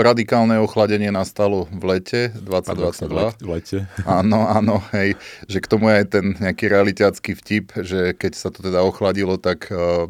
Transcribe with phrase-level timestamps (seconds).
[0.00, 3.42] radikálne ochladenie nastalo v lete 2022.
[3.42, 3.78] V lete.
[4.08, 5.14] Áno, áno, hej,
[5.46, 9.36] že k tomu je aj ten nejaký realitácky vtip, že keď sa to teda ochladilo,
[9.36, 10.08] tak uh,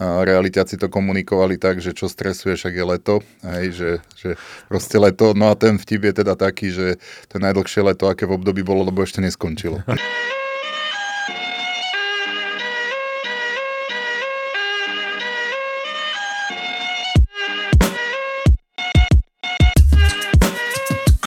[0.00, 3.14] realitáci to komunikovali tak, že čo stresuje, však je leto,
[3.46, 4.30] hej, že, že
[4.66, 6.98] proste leto, no a ten vtip je teda taký, že
[7.30, 9.82] to je najdlhšie leto, aké v období bolo, lebo ešte neskončilo.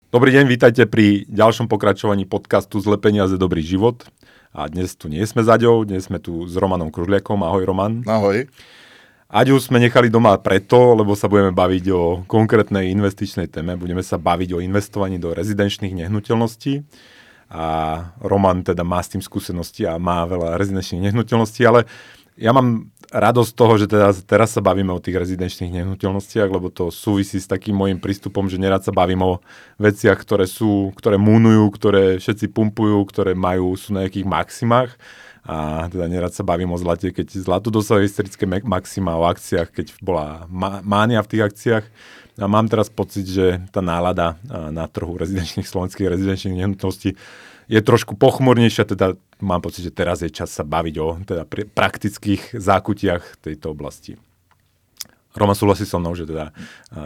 [0.07, 4.07] Dobrý deň, vítajte pri ďalšom pokračovaní podcastu Zle peniaze, dobrý život.
[4.56, 7.43] A dnes tu nie sme s Aďou, dnes sme tu s Romanom Kružliakom.
[7.43, 8.07] Ahoj Roman.
[8.07, 8.47] Ahoj.
[9.28, 13.75] Aďu sme nechali doma preto, lebo sa budeme baviť o konkrétnej investičnej téme.
[13.75, 16.88] Budeme sa baviť o investovaní do rezidenčných nehnuteľností.
[17.52, 17.66] A
[18.24, 21.83] Roman teda má s tým skúsenosti a má veľa rezidenčných nehnuteľností, ale
[22.39, 26.92] ja mám radosť toho, že teda, teraz sa bavíme o tých rezidenčných nehnuteľnostiach, lebo to
[26.92, 29.33] súvisí s takým môjim prístupom, že nerad sa bavím o
[29.80, 34.91] veciach, ktoré sú, ktoré múnujú, ktoré všetci pumpujú, ktoré majú, sú na nejakých maximách.
[35.47, 39.88] A teda nerad sa bavím o zlate, keď zlato dosahuje historické maxima o akciách, keď
[40.03, 40.44] bola
[40.83, 41.85] mánia v tých akciách.
[42.38, 47.16] A mám teraz pocit, že tá nálada na trhu rezidenčných slovenských rezidenčných nehnuteľností
[47.67, 52.55] je trošku pochmurnejšia, teda mám pocit, že teraz je čas sa baviť o teda praktických
[52.55, 54.15] zákutiach tejto oblasti.
[55.38, 56.49] Roma súhlasí so mnou, že teda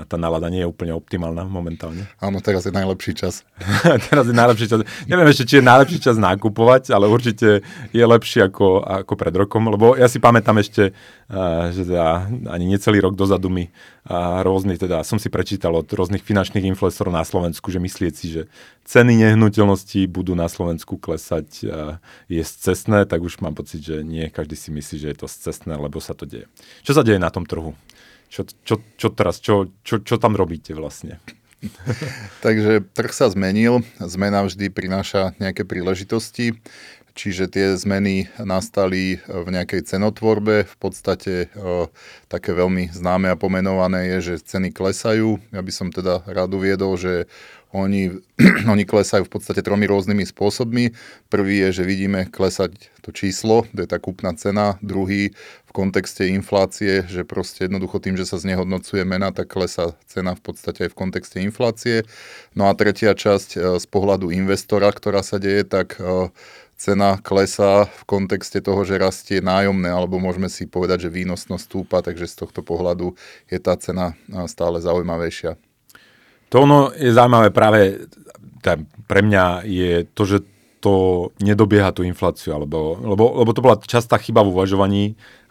[0.08, 2.08] tá nálada nie je úplne optimálna momentálne.
[2.24, 3.44] Áno, teraz je najlepší čas.
[4.10, 4.80] teraz je najlepší čas.
[5.06, 9.68] Neviem ešte, či je najlepší čas nakupovať, ale určite je lepší ako, ako pred rokom,
[9.68, 10.96] lebo ja si pamätám ešte,
[11.76, 13.68] že teda ani necelý rok dozadu mi
[14.42, 18.42] rôzny, teda som si prečítal od rôznych finančných influencerov na Slovensku, že myslieť si, že
[18.88, 21.70] ceny nehnuteľností budú na Slovensku klesať
[22.26, 25.78] je scestné, tak už mám pocit, že nie každý si myslí, že je to scestné,
[25.78, 26.50] lebo sa to deje.
[26.82, 27.78] Čo sa deje na tom trhu?
[28.32, 31.20] Čo, čo, čo teraz, čo, čo, čo tam robíte vlastne?
[32.46, 36.56] Takže trh sa zmenil, zmena vždy prináša nejaké príležitosti,
[37.12, 40.64] čiže tie zmeny nastali v nejakej cenotvorbe.
[40.64, 41.92] V podstate o,
[42.32, 45.38] také veľmi známe a pomenované je, že ceny klesajú.
[45.52, 47.28] Ja by som teda rád uviedol, že
[47.72, 48.12] oni,
[48.74, 50.92] oni klesajú v podstate tromi rôznymi spôsobmi.
[51.32, 54.78] Prvý je, že vidíme klesať to číslo, to je tá kúpna cena.
[54.84, 55.32] Druhý
[55.66, 60.44] v kontexte inflácie, že proste jednoducho tým, že sa znehodnocuje mena, tak klesá cena v
[60.44, 62.04] podstate aj v kontexte inflácie.
[62.54, 66.28] No a tretia časť e, z pohľadu investora, ktorá sa deje, tak e,
[66.76, 72.04] cena klesá v kontexte toho, že rastie nájomné, alebo môžeme si povedať, že výnosnosť stúpa,
[72.04, 73.16] takže z tohto pohľadu
[73.48, 75.71] je tá cena e, stále zaujímavejšia.
[76.52, 78.12] To ono je zaujímavé práve
[79.08, 80.38] pre mňa je to, že
[80.82, 85.04] to nedobieha tú infláciu, alebo, lebo, lebo to bola častá chyba v uvažovaní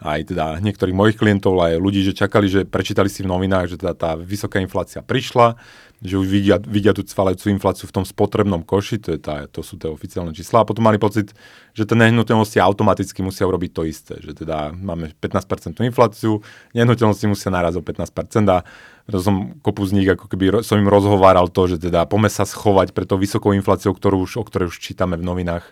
[0.03, 3.79] aj teda niektorých mojich klientov, aj ľudí, že čakali, že prečítali si v novinách, že
[3.79, 5.55] teda tá vysoká inflácia prišla,
[6.03, 9.63] že už vidia, vidia tú cvalajúcu infláciu v tom spotrebnom koši, to, je tá, to
[9.63, 11.31] sú tie oficiálne čísla, a potom mali pocit,
[11.71, 16.43] že tie nehnuteľnosti automaticky musia urobiť to isté, že teda máme 15% infláciu,
[16.75, 18.09] nehnuteľnosti musia naraz o 15%
[18.51, 18.67] a
[19.09, 22.45] to som kopu z nich, ako keby som im rozhováral to, že teda pome sa
[22.45, 25.65] schovať pre to vysokou infláciou, ktorú už, o ktorej už čítame v novinách,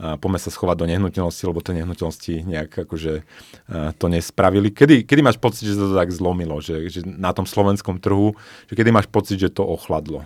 [0.00, 3.20] a pome sa schovať do nehnuteľnosti, lebo tie nehnuteľnosti nejak akože
[4.00, 4.72] to nespravili.
[4.72, 8.32] Kedy, kedy máš pocit, že to tak zlomilo, že, že na tom slovenskom trhu,
[8.72, 10.24] že kedy máš pocit, že to ochladlo?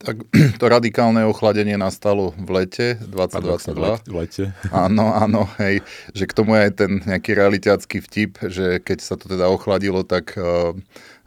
[0.00, 0.16] Tak
[0.62, 4.08] to radikálne ochladenie nastalo v lete 2022.
[4.08, 4.44] V lete.
[4.72, 5.84] Áno, áno, hej,
[6.16, 10.06] že k tomu je aj ten nejaký realitácky vtip, že keď sa to teda ochladilo,
[10.06, 10.72] tak uh,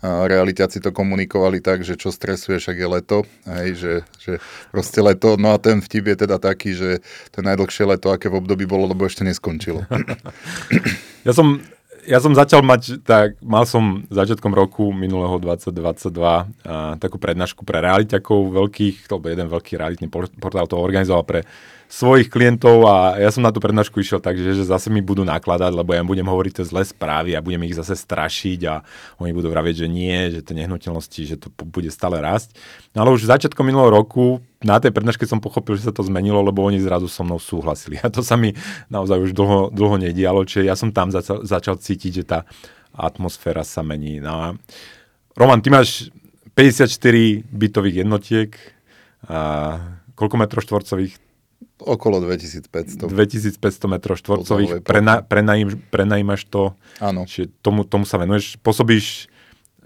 [0.03, 4.33] realitáci to komunikovali tak, že čo stresuje, však je leto, hej, že, že
[4.69, 6.99] proste leto, no a ten vtip je teda taký, že
[7.31, 9.87] to je najdlhšie leto, aké v období bolo, lebo ešte neskončilo.
[11.27, 11.63] ja som
[12.03, 16.43] ja som začal mať, tak mal som začiatkom roku minulého 2022 a,
[16.99, 21.47] takú prednášku pre realiťakov veľkých, alebo jeden veľký realitný portál to organizoval pre
[21.93, 25.21] svojich klientov a ja som na tú prednášku išiel tak, že, že zase mi budú
[25.21, 28.81] nakladať, lebo ja budem hovoriť tie zlé správy a budem ich zase strašiť a
[29.21, 32.57] oni budú vravieť, že nie, že tie nehnuteľnosti, že to bude stále rásť.
[32.97, 36.41] No ale už začiatkom minulého roku na tej prednáške som pochopil, že sa to zmenilo,
[36.41, 38.01] lebo oni zrazu so mnou súhlasili.
[38.01, 38.57] A to sa mi
[38.89, 42.39] naozaj už dlho, dlho nedialo, čiže ja som tam začal, začal cítiť, že tá
[42.89, 44.17] atmosféra sa mení.
[44.17, 44.57] No
[45.37, 46.09] Roman, ty máš
[46.57, 46.89] 54
[47.53, 48.57] bytových jednotiek,
[49.23, 49.79] a
[50.19, 51.22] koľko metrov štvorcových
[51.79, 53.07] Okolo 2500.
[53.07, 53.59] 2500
[53.91, 54.83] metrov štvorcových.
[54.83, 55.23] Prena,
[55.89, 56.77] prenajímaš to.
[57.03, 57.27] Áno.
[57.27, 58.59] Čiže tomu, tomu sa venuješ.
[58.61, 59.31] Pôsobíš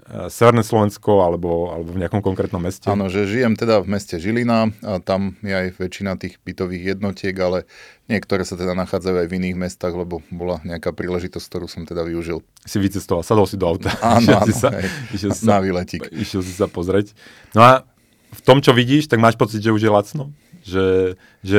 [0.08, 2.88] Severné Slovensko alebo, alebo v nejakom konkrétnom meste?
[2.88, 7.36] Áno, že žijem teda v meste Žilina a tam je aj väčšina tých bytových jednotiek,
[7.36, 7.68] ale
[8.08, 12.08] niektoré sa teda nachádzajú aj v iných mestách, lebo bola nejaká príležitosť, ktorú som teda
[12.08, 12.40] využil.
[12.64, 13.92] Si vycestoval, sadol si do auta.
[14.00, 16.08] Áno, áno, sa, hej, išiel si na sa, výletík.
[16.08, 17.12] išiel si sa pozrieť.
[17.52, 17.84] No a
[18.32, 20.32] v tom, čo vidíš, tak máš pocit, že už je lacno?
[20.68, 21.58] Že, že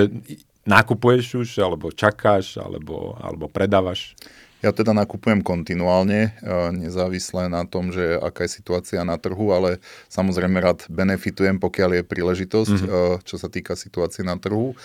[0.69, 4.13] nakupuješ už, alebo čakáš, alebo, alebo predávaš?
[4.59, 9.79] Ja teda nakupujem kontinuálne, e, nezávisle na tom, že aká je situácia na trhu, ale
[10.11, 13.23] samozrejme rád benefitujem, pokiaľ je príležitosť, mm-hmm.
[13.23, 14.75] čo sa týka situácie na trhu.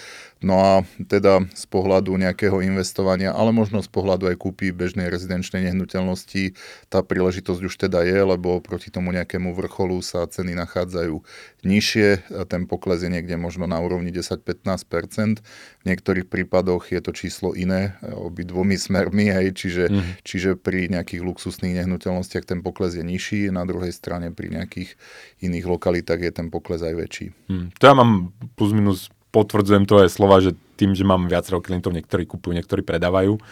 [0.45, 5.73] No a teda z pohľadu nejakého investovania, ale možno z pohľadu aj kúpy bežnej rezidenčnej
[5.73, 6.53] nehnuteľnosti,
[6.93, 11.17] tá príležitosť už teda je, lebo proti tomu nejakému vrcholu sa ceny nachádzajú
[11.65, 17.57] nižšie, ten pokles je niekde možno na úrovni 10-15%, v niektorých prípadoch je to číslo
[17.57, 20.29] iné, obi dvomi smermi, hej, čiže, mm.
[20.29, 24.93] čiže pri nejakých luxusných nehnuteľnostiach ten pokles je nižší, na druhej strane pri nejakých
[25.41, 27.27] iných lokalitách je ten pokles aj väčší.
[27.49, 27.73] Mm.
[27.81, 31.91] To ja mám plus minus potvrdzujem to aj slova, že tým, že mám viacero klientov,
[31.91, 33.43] niektorí kupujú, niektorí predávajú,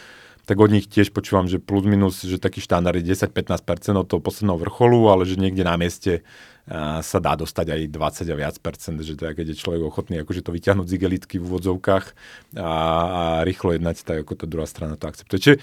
[0.47, 3.63] tak od nich tiež počúvam, že plus minus, že taký štandard je 10-15%
[3.95, 6.27] od toho posledného vrcholu, ale že niekde na mieste
[7.03, 10.47] sa dá dostať aj 20 a viac percent, že teda keď je človek ochotný akože
[10.47, 12.07] to vyťahnuť z igelitky v úvodzovkách
[12.55, 15.39] a, a rýchlo jednať, tak ako tá druhá strana to akceptuje.
[15.43, 15.57] Čiže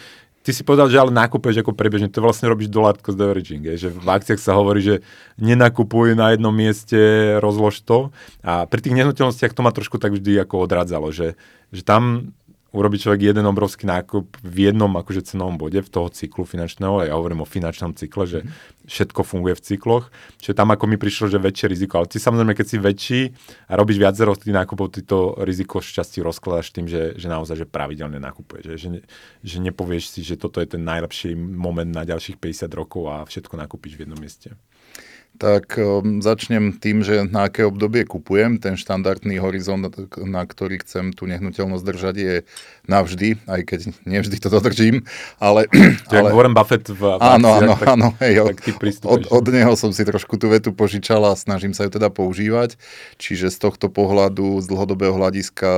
[0.44, 3.88] ty si povedal, že ale nakupuješ ako prebežne, to vlastne robíš dollar cost averaging, je,
[3.88, 4.96] že v akciách sa hovorí, že
[5.38, 6.98] nenakupuj na jednom mieste,
[7.44, 8.10] rozlož to.
[8.42, 11.36] A pri tých nehnuteľnostiach to ma trošku tak vždy ako odradzalo, že,
[11.70, 12.34] že tam
[12.70, 17.18] urobí človek jeden obrovský nákup v jednom akože cenovom bode v toho cyklu finančného, ja
[17.18, 18.40] hovorím o finančnom cykle, že
[18.86, 20.06] všetko funguje v cykloch,
[20.38, 23.22] čiže tam ako mi prišlo, že väčšie riziko, ale ty samozrejme, keď si väčší
[23.70, 27.68] a robíš viacero tých nákupov, ty to riziko šťastí rozkladaš tým, že, že naozaj že
[27.70, 28.90] pravidelne nakupuješ, že, že,
[29.42, 33.54] že nepovieš si, že toto je ten najlepší moment na ďalších 50 rokov a všetko
[33.58, 34.54] nakúpiš v jednom mieste.
[35.40, 38.60] Tak um, začnem tým, že na aké obdobie kupujem.
[38.60, 39.88] Ten štandardný horizont,
[40.20, 42.36] na ktorý chcem tú nehnuteľnosť držať, je
[42.92, 45.08] navždy, aj keď nevždy to dodržím.
[45.40, 45.64] Ale,
[46.12, 46.36] ale...
[46.36, 48.72] Warren Buffett v, v áno, áno, tak, áno, hej, tak ty
[49.08, 52.76] od, od neho som si trošku tú vetu požičal a snažím sa ju teda používať.
[53.16, 55.70] Čiže z tohto pohľadu, z dlhodobého hľadiska,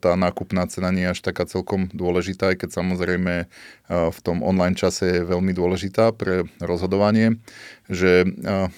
[0.00, 3.52] tá nákupná cena nie je až taká celkom dôležitá, aj keď samozrejme
[3.90, 7.42] v tom online čase je veľmi dôležitá pre rozhodovanie
[7.90, 8.22] že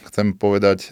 [0.09, 0.89] chcem povedať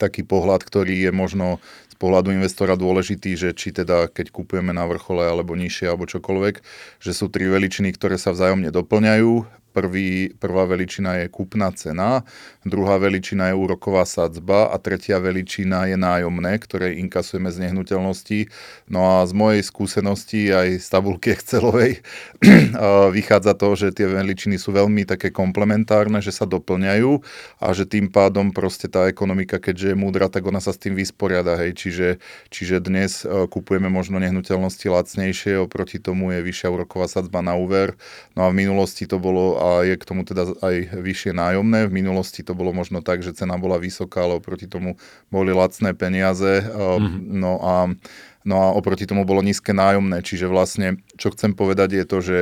[0.00, 1.60] taký pohľad, ktorý je možno
[1.92, 6.64] z pohľadu investora dôležitý, že či teda keď kupujeme na vrchole alebo nižšie alebo čokoľvek,
[7.04, 12.26] že sú tri veličiny, ktoré sa vzájomne doplňajú Prvý, prvá veličina je kúpna cena,
[12.66, 18.50] druhá veličina je úroková sadzba a tretia veličina je nájomné, ktoré inkasujeme z nehnuteľnosti.
[18.90, 22.02] No a z mojej skúsenosti aj z tabulky Excelovej
[23.16, 27.22] vychádza to, že tie veličiny sú veľmi také komplementárne, že sa doplňajú
[27.62, 30.98] a že tým pádom proste tá ekonomika, keďže je múdra, tak ona sa s tým
[30.98, 31.54] vysporiada.
[31.60, 31.78] Hej.
[31.78, 32.08] Čiže,
[32.50, 37.94] čiže dnes e, kupujeme možno nehnuteľnosti lacnejšie, oproti tomu je vyššia úroková sadzba na úver.
[38.34, 41.84] No a v minulosti to bolo a je k tomu teda aj vyššie nájomné.
[41.86, 44.96] V minulosti to bolo možno tak, že cena bola vysoká, ale oproti tomu
[45.28, 46.64] boli lacné peniaze.
[46.64, 47.20] Mm-hmm.
[47.36, 47.92] No a
[48.40, 52.38] No a oproti tomu bolo nízke nájomné, čiže vlastne, čo chcem povedať je to, že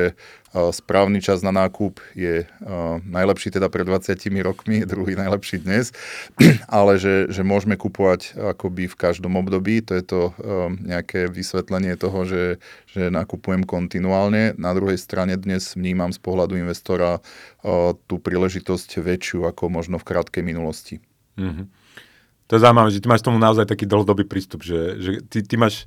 [0.55, 2.47] správny čas na nákup je
[3.03, 5.91] najlepší teda pred 20 rokmi, druhý najlepší dnes,
[6.71, 10.21] ale že, že môžeme kupovať akoby v každom období, to je to
[10.81, 12.43] nejaké vysvetlenie toho, že,
[12.89, 14.55] že nakupujem kontinuálne.
[14.55, 17.19] Na druhej strane dnes vnímam z pohľadu investora
[18.07, 21.03] tú príležitosť väčšiu ako možno v krátkej minulosti.
[21.35, 21.78] Mm-hmm.
[22.49, 25.53] To je zaujímavé, že ty máš tomu naozaj taký dlhodobý prístup, že, že ty, ty
[25.53, 25.85] máš,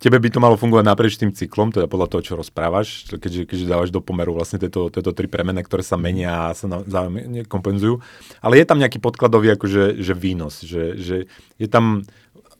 [0.00, 3.66] tebe by to malo fungovať naprieč tým cyklom, teda podľa toho, čo rozprávaš, keďže, keďže
[3.68, 8.00] dávaš do pomeru vlastne tieto, tieto tri premene, ktoré sa menia a sa vzájomne kompenzujú.
[8.40, 11.16] Ale je tam nejaký podkladový akože, že výnos, že, že
[11.60, 12.08] je tam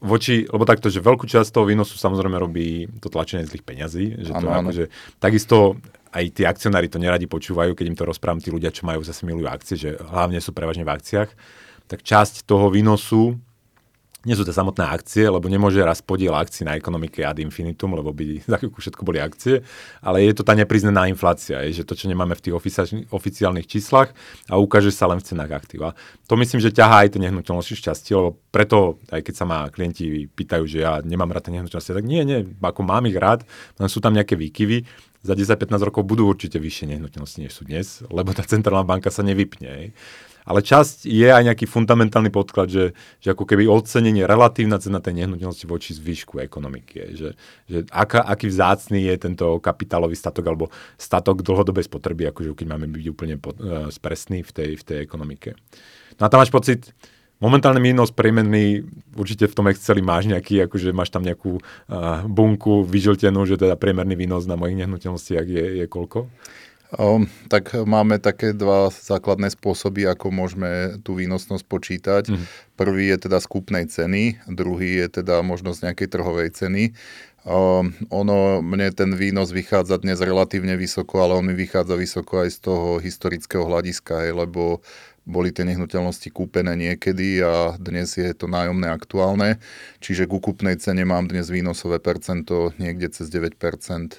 [0.04, 4.32] voči, lebo takto, že veľkú časť toho výnosu samozrejme robí to tlačenie zlých peňazí, že
[4.36, 4.84] to ano, akože,
[5.16, 5.80] takisto
[6.12, 9.24] aj tí akcionári to neradi počúvajú, keď im to rozprávam tí ľudia, čo majú zase
[9.24, 11.30] milujú akcie, že hlavne sú prevažne v akciách
[11.90, 13.34] tak časť toho výnosu
[14.20, 18.12] nie sú to samotné akcie, lebo nemôže raz podiel akcií na ekonomike ad infinitum, lebo
[18.12, 19.64] by za chvíľku všetko boli akcie,
[20.04, 22.54] ale je to tá nepriznaná inflácia, je, že to, čo nemáme v tých
[23.08, 24.12] oficiálnych číslach
[24.52, 25.96] a ukáže sa len v cenách aktíva.
[26.28, 30.28] To myslím, že ťahá aj tie nehnuteľnosti šťastie, lebo preto, aj keď sa ma klienti
[30.28, 33.48] pýtajú, že ja nemám rád tie nehnuteľnosti, tak nie, nie, ako mám ich rád,
[33.80, 38.00] len sú tam nejaké výkyvy, za 10-15 rokov budú určite vyššie nehnuteľnosti, než sú dnes,
[38.08, 39.92] lebo tá centrálna banka sa nevypne.
[40.50, 42.90] Ale časť je aj nejaký fundamentálny podklad, že,
[43.22, 47.14] že ako keby ocenenie, relatívna cena tej nehnuteľnosti voči zvýšku ekonomiky.
[47.14, 47.28] Že,
[47.70, 50.66] že aká, aký vzácný je tento kapitálový statok alebo
[50.98, 54.98] statok dlhodobej spotreby, akože keď máme byť úplne pod, uh, spresný v tej, v tej
[55.06, 55.54] ekonomike.
[56.18, 56.90] No a tam máš pocit,
[57.40, 58.84] Momentálny výnos priemerný,
[59.16, 63.80] určite v tom Exceli máš nejaký, akože máš tam nejakú uh, bunku vyžltenú, že teda
[63.80, 66.28] priemerný výnos na mojich nehnuteľnostiach je, je koľko?
[66.98, 72.24] O, tak máme také dva základné spôsoby, ako môžeme tú výnosnosť počítať.
[72.34, 72.44] Mm.
[72.74, 76.82] Prvý je teda skupnej ceny, druhý je teda možnosť nejakej trhovej ceny.
[77.46, 82.58] O, ono, mne ten výnos vychádza dnes relatívne vysoko, ale on mi vychádza vysoko aj
[82.58, 84.82] z toho historického hľadiska, hej, lebo
[85.30, 89.62] boli tie nehnuteľnosti kúpené niekedy a dnes je to nájomné aktuálne.
[90.02, 94.18] Čiže k úkupnej cene mám dnes výnosové percento niekde cez 9% eh,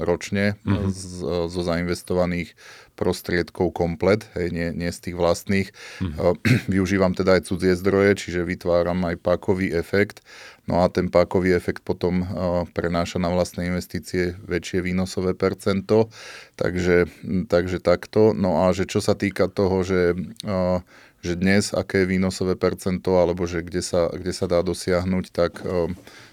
[0.00, 0.88] ročne mm-hmm.
[0.88, 1.04] z,
[1.52, 2.56] zo zainvestovaných
[2.98, 5.68] prostriedkov komplet, hej, nie, nie z tých vlastných.
[6.02, 6.66] Mm-hmm.
[6.74, 10.26] Využívam teda aj cudzie zdroje, čiže vytváram aj pákový efekt.
[10.68, 12.28] No a ten pákový efekt potom
[12.76, 16.12] prenáša na vlastné investície väčšie výnosové percento.
[16.60, 17.08] Takže,
[17.48, 18.36] takže takto.
[18.36, 20.12] No a že čo sa týka toho, že,
[21.24, 25.64] že dnes aké je výnosové percento, alebo že kde sa, kde sa dá dosiahnuť, tak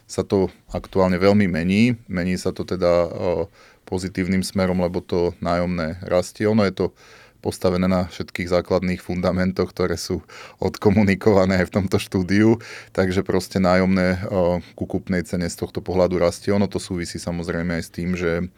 [0.03, 1.95] sa to aktuálne veľmi mení.
[2.11, 3.07] Mení sa to teda
[3.87, 6.43] pozitívnym smerom, lebo to nájomné rastie.
[6.43, 6.85] Ono je to
[7.45, 10.25] postavené na všetkých základných fundamentoch, ktoré sú
[10.57, 12.57] odkomunikované aj v tomto štúdiu,
[12.89, 14.25] takže proste nájomné
[14.73, 16.49] ku kúpnej cene z tohto pohľadu rastie.
[16.49, 18.49] Ono to súvisí samozrejme aj s tým, že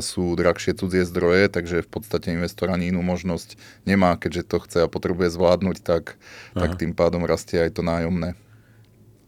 [0.00, 4.78] sú drahšie cudzie zdroje, takže v podstate investor ani inú možnosť nemá, keďže to chce
[4.84, 6.16] a potrebuje zvládnuť, tak,
[6.56, 8.36] tak tým pádom rastie aj to nájomné.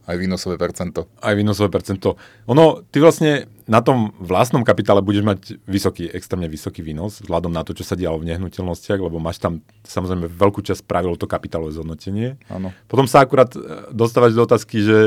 [0.02, 1.06] Aj výnosové percento.
[1.23, 2.18] Aj výnosové percento.
[2.50, 7.62] Ono, ty vlastne na tom vlastnom kapitále budeš mať vysoký, extrémne vysoký výnos, vzhľadom na
[7.62, 11.78] to, čo sa dialo v nehnuteľnostiach, lebo máš tam samozrejme veľkú časť pravilo to kapitálové
[11.78, 12.35] zhodnotenie.
[12.50, 12.75] Áno.
[12.90, 13.62] Potom sa akurát e,
[13.94, 15.00] dostávaš do otázky, že,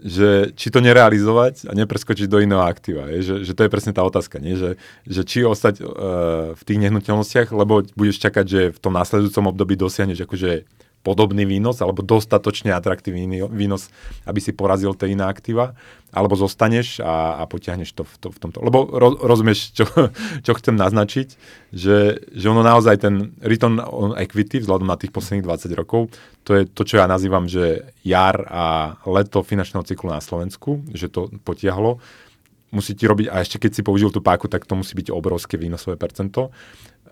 [0.00, 3.12] že či to nerealizovať a nepreskočiť do iného aktíva.
[3.12, 3.20] Je?
[3.20, 4.56] Že, že to je presne tá otázka, nie?
[4.56, 5.88] Že, že či ostať uh,
[6.56, 10.66] v tých nehnuteľnostiach, lebo budeš čakať, že v tom následujúcom období dosiahneš akože
[11.02, 13.90] podobný výnos alebo dostatočne atraktívny výnos,
[14.26, 15.74] aby si porazil tie iné aktíva,
[16.14, 18.58] alebo zostaneš a, a potiahneš to v, to v tomto.
[18.62, 19.84] Lebo ro, rozumieš, čo,
[20.46, 21.28] čo chcem naznačiť,
[21.74, 26.14] že, že ono naozaj ten return on equity vzhľadom na tých posledných 20 rokov,
[26.46, 28.64] to je to, čo ja nazývam, že jar a
[29.06, 31.98] leto finančného cyklu na Slovensku, že to potiahlo
[32.72, 35.60] musí ti robiť, a ešte keď si použil tú páku, tak to musí byť obrovské
[35.60, 36.50] výnosové percento.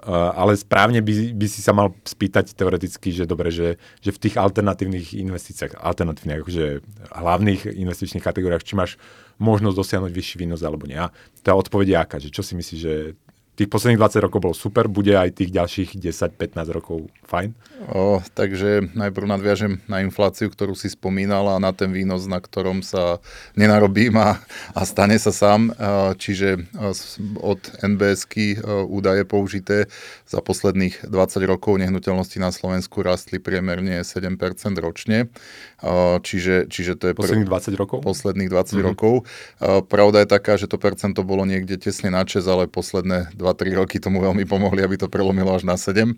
[0.00, 4.20] Uh, ale správne by, by si sa mal spýtať teoreticky, že dobre, že, že v
[4.24, 6.64] tých alternatívnych investíciách, alternatívnych, akože
[7.12, 8.96] hlavných investičných kategóriách, či máš
[9.36, 10.96] možnosť dosiahnuť vyšší výnos alebo nie.
[10.96, 11.12] A
[11.44, 13.12] tá odpoveď je aká, že čo si myslíš, že
[13.60, 17.52] tých posledných 20 rokov bolo super, bude aj tých ďalších 10-15 rokov fajn?
[17.92, 22.80] O, takže najprv nadviažem na infláciu, ktorú si spomínal a na ten výnos, na ktorom
[22.80, 23.20] sa
[23.60, 24.40] nenarobím a,
[24.72, 25.76] a stane sa sám.
[26.16, 26.72] Čiže
[27.36, 29.92] od NBSky údaje použité
[30.24, 34.40] za posledných 20 rokov nehnuteľnosti na Slovensku rastli priemerne 7%
[34.80, 35.28] ročne.
[36.24, 37.12] Čiže, čiže to je...
[37.12, 37.98] Posledných 20 rokov?
[38.08, 38.88] Posledných 20 mm-hmm.
[38.88, 39.28] rokov.
[39.92, 43.80] Pravda je taká, že to percento bolo niekde tesne na čes, ale posledné 20 2-3
[43.82, 46.14] roky tomu veľmi pomohli, aby to prelomilo až na 7.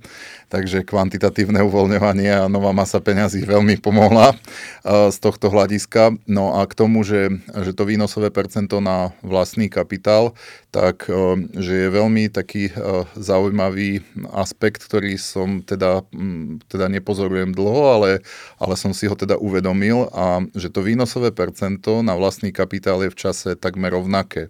[0.53, 6.17] Takže kvantitatívne uvoľňovanie a nová masa peňazí veľmi pomohla uh, z tohto hľadiska.
[6.29, 7.33] No a k tomu, že,
[7.65, 10.37] že to výnosové percento na vlastný kapitál,
[10.73, 14.01] tak uh, že je veľmi taký uh, zaujímavý
[14.33, 16.01] aspekt, ktorý som teda,
[16.73, 18.11] teda nepozorujem dlho, ale,
[18.57, 23.13] ale som si ho teda uvedomil a že to výnosové percento na vlastný kapitál je
[23.13, 24.49] v čase takmer rovnaké.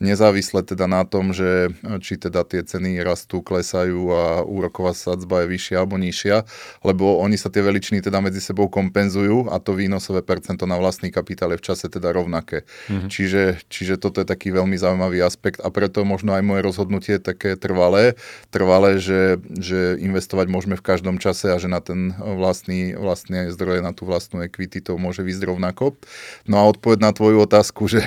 [0.00, 1.68] Nezávisle teda na tom, že
[2.00, 6.36] či teda tie ceny rastú, klesajú a úroková sadzba je vyššia alebo nižšia,
[6.80, 11.12] lebo oni sa tie veličiny teda medzi sebou kompenzujú a to výnosové percento na vlastný
[11.12, 12.64] kapitál je v čase teda rovnaké.
[12.88, 13.10] Mm-hmm.
[13.12, 17.58] Čiže, čiže toto je taký veľmi zaujímavý aspekt a preto možno aj moje rozhodnutie také
[17.58, 18.14] trvalé,
[18.50, 23.82] trvalé, že, že investovať môžeme v každom čase a že na ten vlastný, vlastné zdroje,
[23.82, 25.98] na tú vlastnú equity to môže výsť rovnako.
[26.46, 28.02] No a odpoveď na tvoju otázku, že,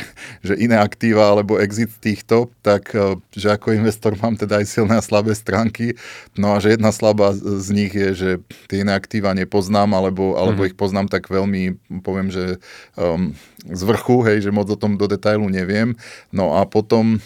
[0.45, 2.93] že iné aktíva alebo exit týchto, tak
[3.35, 5.95] že ako investor mám teda aj silné a slabé stránky.
[6.35, 8.29] No a že jedna slabá z nich je, že
[8.71, 10.71] tie iné aktíva nepoznám, alebo, alebo mm-hmm.
[10.71, 12.57] ich poznám tak veľmi, poviem, že
[12.95, 15.93] um, z vrchu, hej, že moc o tom do detailu neviem.
[16.33, 17.21] No a potom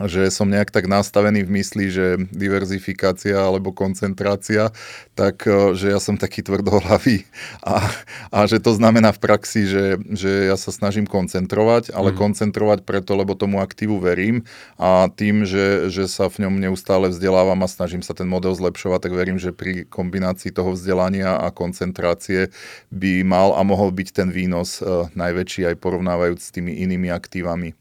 [0.00, 4.72] že som nejak tak nastavený v mysli, že diverzifikácia alebo koncentrácia,
[5.12, 7.28] tak e, že ja som taký tvrdohlavý
[7.60, 7.84] a,
[8.32, 12.16] a že to znamená v praxi, že, že ja sa snažím koncentrovať, ale mm.
[12.16, 14.48] koncentrovať preto, lebo tomu aktívu verím
[14.80, 19.04] a tým, že, že sa v ňom neustále vzdelávam a snažím sa ten model zlepšovať,
[19.04, 22.48] tak verím, že pri kombinácii toho vzdelania a koncentrácie
[22.88, 27.76] by mal a mohol byť ten výnos uh, najväčší aj porovnávajúc s tými inými aktívami.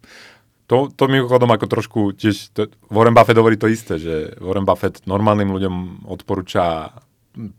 [0.72, 5.04] To, to mimochodom ako trošku tiež, to, Warren Buffett hovorí to isté, že Warren Buffett
[5.04, 6.96] normálnym ľuďom odporúča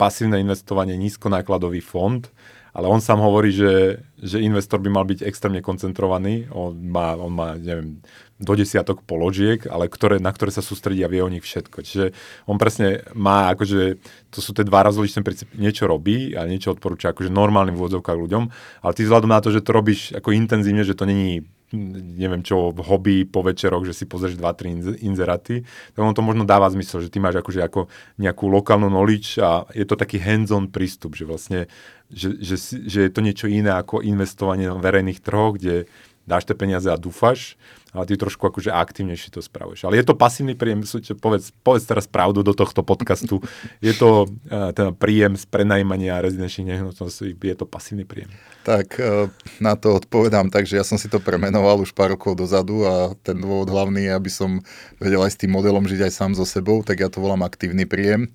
[0.00, 2.24] pasívne investovanie, nízkonákladový fond,
[2.72, 6.48] ale on sám hovorí, že, že investor by mal byť extrémne koncentrovaný.
[6.56, 8.00] On má, on má neviem,
[8.40, 11.84] do desiatok položiek, ale ktoré, na ktoré sa sústredí a vie o nich všetko.
[11.84, 12.16] Čiže
[12.48, 14.00] on presne má, akože,
[14.32, 18.44] to sú tie dva rozličné princípy, niečo robí a niečo odporúča akože normálnym v ľuďom,
[18.80, 22.70] ale ty vzhľadom na to, že to robíš ako intenzívne, že to není neviem čo,
[22.84, 25.64] hobby po večeroch, že si pozrieš 2-3 inzeráty,
[25.96, 27.88] tak on to možno dáva zmysel, že ty máš akože ako
[28.20, 31.60] nejakú lokálnu knowledge a je to taký hands-on prístup, že vlastne,
[32.12, 35.88] že, že, že je to niečo iné ako investovanie na verejných trhoch, kde
[36.22, 37.58] dáš tie peniaze a dúfaš,
[37.92, 39.84] ale ty trošku akože aktívnejšie to spravuješ.
[39.84, 40.86] Ale je to pasívny príjem,
[41.20, 43.42] povedz, povedz teraz pravdu do tohto podcastu.
[43.84, 48.32] Je to uh, ten príjem z prenajímania rezidenčných nehnuteľností, je to pasívny príjem.
[48.62, 49.26] Tak uh,
[49.58, 53.10] na to odpovedám tak, že ja som si to premenoval už pár rokov dozadu a
[53.26, 54.50] ten dôvod hlavný je, aby som
[55.02, 57.82] vedel aj s tým modelom žiť aj sám so sebou, tak ja to volám aktívny
[57.84, 58.30] príjem.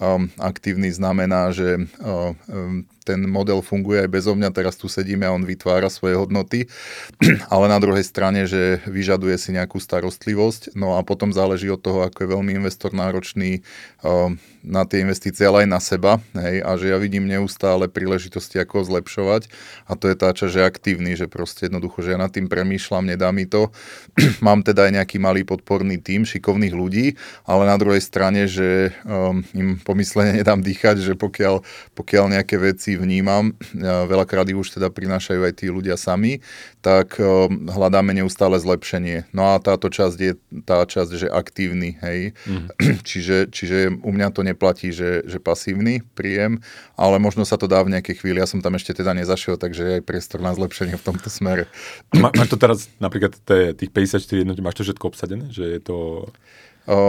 [0.00, 5.24] Um, aktívny znamená, že uh, um, ten model funguje aj bezo mňa, teraz tu sedíme
[5.28, 6.68] a on vytvára svoje hodnoty,
[7.52, 12.04] ale na druhej strane, že vyžaduje si nejakú starostlivosť, no a potom záleží od toho,
[12.04, 13.60] ako je veľmi investor náročný
[14.04, 14.32] uh,
[14.64, 18.84] na tie investície, ale aj na seba, hej, a že ja vidím neustále príležitosti, ako
[18.84, 19.48] zlepšovať
[19.88, 23.06] a to je tá časť, že aktívny, že proste jednoducho, že ja nad tým premýšľam,
[23.06, 23.70] nedá mi to.
[24.46, 27.14] Mám teda aj nejaký malý podporný tým šikovných ľudí,
[27.46, 31.62] ale na druhej strane, že um, im pomyslene nedám dýchať, že pokiaľ,
[31.94, 33.54] pokiaľ nejaké veci vnímam,
[34.12, 36.42] veľakrát ich už teda prinášajú aj tí ľudia sami,
[36.80, 39.28] tak hľadáme neustále zlepšenie.
[39.36, 40.32] No a táto časť je
[40.64, 42.32] tá časť, že aktívny, hej.
[42.48, 42.66] Mm.
[43.08, 46.64] čiže, čiže u mňa to neplatí, že, že pasívny príjem,
[46.96, 48.40] ale možno sa to dá v nejakej chvíli.
[48.40, 51.68] Ja som tam ešte teda nezašiel, takže je aj priestor na zlepšenie v tomto smere.
[52.16, 53.36] Má, máš to teraz napríklad
[53.76, 55.52] tých 54 jednotí, máš to všetko obsadené?
[55.52, 55.96] Že je to...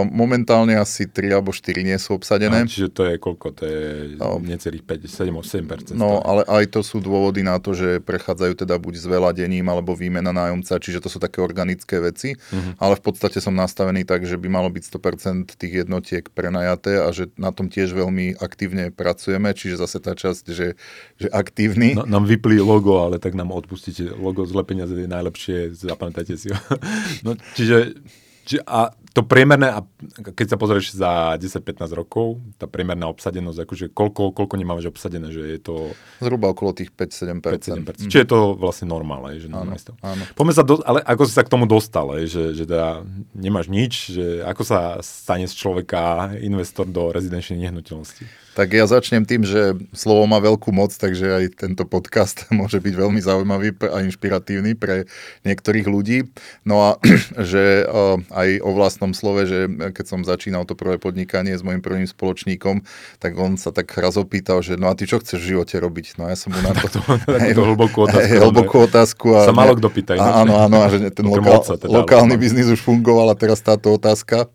[0.05, 2.61] Momentálne asi 3 alebo 4 nie sú obsadené.
[2.61, 3.47] A, čiže to je koľko?
[3.57, 5.97] To je no, necelých 5, 7, 8%.
[5.97, 9.97] No, ale aj to sú dôvody na to, že prechádzajú teda buď s veladením alebo
[9.97, 12.38] výmena nájomca, čiže to sú také organické veci.
[12.38, 12.77] Uh-huh.
[12.77, 17.09] Ale v podstate som nastavený tak, že by malo byť 100% tých jednotiek prenajaté a
[17.09, 20.77] že na tom tiež veľmi aktívne pracujeme, čiže zase tá časť, že,
[21.17, 21.97] že aktívny.
[21.97, 24.13] No, nám vyplí logo, ale tak nám odpustíte.
[24.13, 26.60] Logo zle peniaze je najlepšie, zapamätajte si ho.
[27.25, 27.97] no, čiže
[28.45, 29.84] či, a to priemerné, a
[30.24, 35.43] keď sa pozrieš za 10-15 rokov, tá priemerná obsadenosť, akože koľko, koľko nemáš obsadené, že
[35.43, 35.76] je to...
[36.24, 37.43] Zhruba okolo tých 5-7%.
[37.43, 38.08] 5-7%.
[38.08, 38.12] Mm.
[38.12, 40.24] Čiže je to vlastne normálne, že áno, áno.
[40.32, 43.04] Poďme sa, do, ale ako si sa k tomu dostal, že, že teda
[43.36, 48.24] nemáš nič, že ako sa stane z človeka investor do rezidenčnej nehnuteľnosti?
[48.51, 52.93] Tak ja začnem tým, že slovo má veľkú moc, takže aj tento podcast môže byť
[52.93, 55.07] veľmi zaujímavý a inšpiratívny pre
[55.47, 56.27] niektorých ľudí.
[56.67, 56.89] No a
[57.51, 57.87] že
[58.31, 62.83] aj o vlastnom slove, že keď som začínal to prvé podnikanie s mojim prvým spoločníkom,
[63.23, 66.19] tak on sa tak raz opýtal, že no a ty čo chceš v živote robiť?
[66.19, 66.99] No a ja som mu na to...
[67.39, 68.35] hej, hlbokú otázku.
[68.35, 69.27] Hlbokú otázku.
[69.31, 70.19] A sa malo kto pýta.
[70.19, 74.51] Áno, áno, a že ten lokál, teda, lokálny biznis už fungoval a teraz táto otázka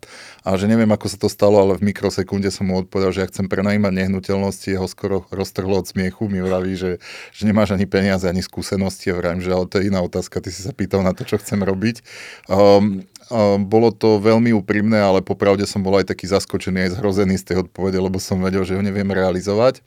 [0.47, 3.27] a že neviem, ako sa to stalo, ale v mikrosekunde som mu odpovedal, že ja
[3.27, 6.91] chcem prenajímať nehnuteľnosti, jeho skoro roztrhlo od smiechu, mi vraví, že,
[7.31, 10.49] že nemáš ani peniaze, ani skúsenosti, a vravím, že ale to je iná otázka, ty
[10.51, 12.03] si sa pýtal na to, čo chcem robiť.
[12.51, 17.35] Um, um, bolo to veľmi úprimné, ale popravde som bol aj taký zaskočený, aj zhrozený
[17.39, 19.81] z tej odpovede, lebo som vedel, že ho neviem realizovať.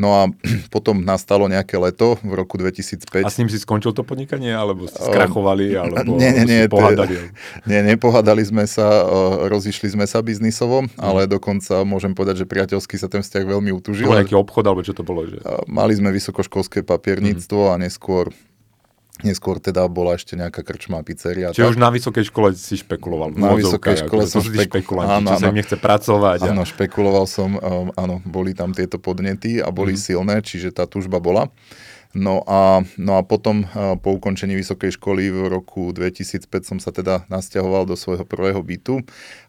[0.00, 0.22] No a
[0.74, 3.24] potom nastalo nejaké leto v roku 2005.
[3.24, 7.14] A s ním si skončil to podnikanie, alebo ste skrachovali, alebo nie, nie, nie, pohádali?
[7.70, 9.06] Nie, nepohádali sme sa,
[9.46, 10.98] rozišli sme sa biznisovo, mm.
[10.98, 14.08] ale dokonca môžem povedať, že priateľsky sa ten vzťah veľmi utužil.
[14.08, 15.28] Bol nejaký obchod, alebo čo to bolo?
[15.28, 15.44] Že...
[15.70, 17.70] Mali sme vysokoškolské papierníctvo mm.
[17.70, 18.32] a neskôr
[19.22, 21.54] Neskôr teda bola ešte nejaká krčma pizzeria.
[21.54, 21.72] Čiže tak.
[21.74, 23.34] už na vysokej škole si špekuloval.
[23.38, 25.22] Na vysokej škole som špekuloval.
[25.22, 26.38] áno, čo sa im nechce pracovať.
[26.50, 26.68] Áno, a...
[26.68, 30.00] špekuloval som, um, áno, boli tam tieto podnety a boli mm.
[30.00, 31.48] silné, čiže tá tužba bola.
[32.12, 33.64] No a, no a potom
[34.04, 39.00] po ukončení vysokej školy v roku 2005 som sa teda nasťahoval do svojho prvého bytu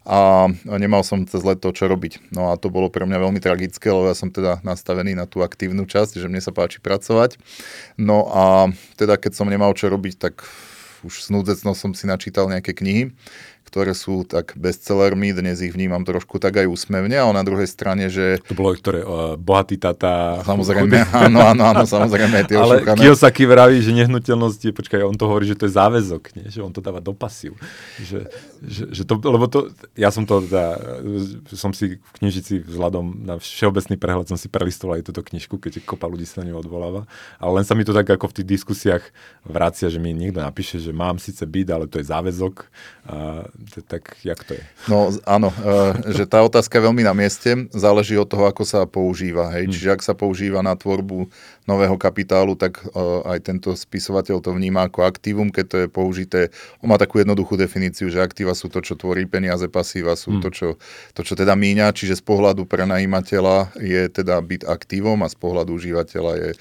[0.07, 2.31] a nemal som cez leto čo robiť.
[2.31, 5.43] No a to bolo pre mňa veľmi tragické, lebo ja som teda nastavený na tú
[5.43, 7.35] aktívnu časť, že mne sa páči pracovať.
[7.99, 10.47] No a teda keď som nemal čo robiť, tak
[11.03, 13.11] už s núdzecnou som si načítal nejaké knihy
[13.73, 18.05] ktoré sú tak bestsellermi, dnes ich vnímam trošku tak aj úsmevne, ale na druhej strane,
[18.05, 18.37] že...
[18.45, 20.45] To bolo ktoré, uh, bohatý tata...
[20.45, 23.01] Samozrejme, áno, áno, áno, samozrejme, tie Ale ošukané.
[23.01, 26.53] Kiyosaki vraví, že nehnuteľnosť je, počkaj, on to hovorí, že to je záväzok, nie?
[26.53, 27.57] že on to dáva do pasiu.
[27.97, 28.29] Že,
[28.61, 30.77] že, že to, lebo to, ja som to, teda,
[31.57, 35.81] som si v knižnici vzhľadom na všeobecný prehľad som si prelistoval aj túto knižku, keď
[35.81, 37.09] kopa ľudí sa na ňu odvoláva.
[37.41, 39.03] Ale len sa mi to tak ako v tých diskusiách
[39.41, 42.69] vracia, že mi niekto napíše, že mám síce byt, ale to je záväzok.
[43.09, 43.49] A,
[43.87, 44.63] tak jak to je?
[44.91, 48.83] No áno, e, že tá otázka je veľmi na mieste, záleží od toho, ako sa
[48.83, 49.51] používa.
[49.55, 49.63] Hej.
[49.67, 49.73] Hmm.
[49.73, 51.27] Čiže ak sa používa na tvorbu
[51.67, 52.85] nového kapitálu, tak e,
[53.27, 56.39] aj tento spisovateľ to vníma ako aktívum, keď to je použité.
[56.83, 60.41] On má takú jednoduchú definíciu, že aktíva sú to, čo tvorí peniaze, pasíva sú hmm.
[60.43, 60.67] to, čo,
[61.17, 61.95] to, čo teda míňa.
[61.95, 66.51] Čiže z pohľadu prenajímateľa je teda byť aktívom a z pohľadu užívateľa je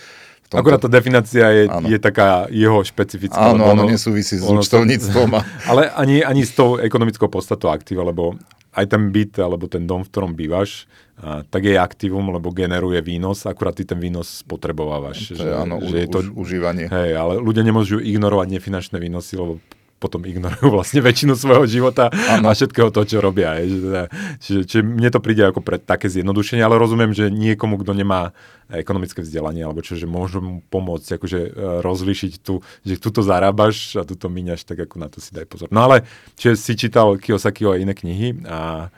[0.53, 0.61] tomto...
[0.61, 3.57] Akurát tá definícia je, je taká jeho špecifická.
[3.57, 5.29] Áno, ono nesúvisí s účtovníctvom.
[5.33, 5.41] A...
[5.73, 8.37] Ale ani, ani s tou ekonomickou podstatou aktíva, lebo
[8.73, 10.89] aj ten byt alebo ten dom, v ktorom bývaš,
[11.21, 15.37] a, tak je aktívum, lebo generuje výnos, akurát ty ten výnos spotrebovávaš.
[15.37, 16.89] To že, je, áno, že je to užívanie.
[16.89, 19.61] Hej, ale ľudia nemôžu ignorovať nefinančné výnosy, lebo
[20.03, 22.51] potom ignorujú vlastne väčšinu svojho života ano.
[22.51, 23.55] a všetkého toho, čo robia.
[23.63, 23.79] Je.
[23.79, 24.03] Teda,
[24.43, 28.35] čiže, čiže mne to príde ako pre také zjednodušenie, ale rozumiem, že niekomu, kto nemá
[28.67, 31.51] ekonomické vzdelanie, alebo čo, že môžu mu pomôcť akože e,
[31.85, 35.69] rozlišiť tu, že tuto zarábaš a tuto míňaš, tak ako na to si daj pozor.
[35.69, 36.09] No ale
[36.41, 38.89] čiže si čítal Kiyosakiho a iné knihy a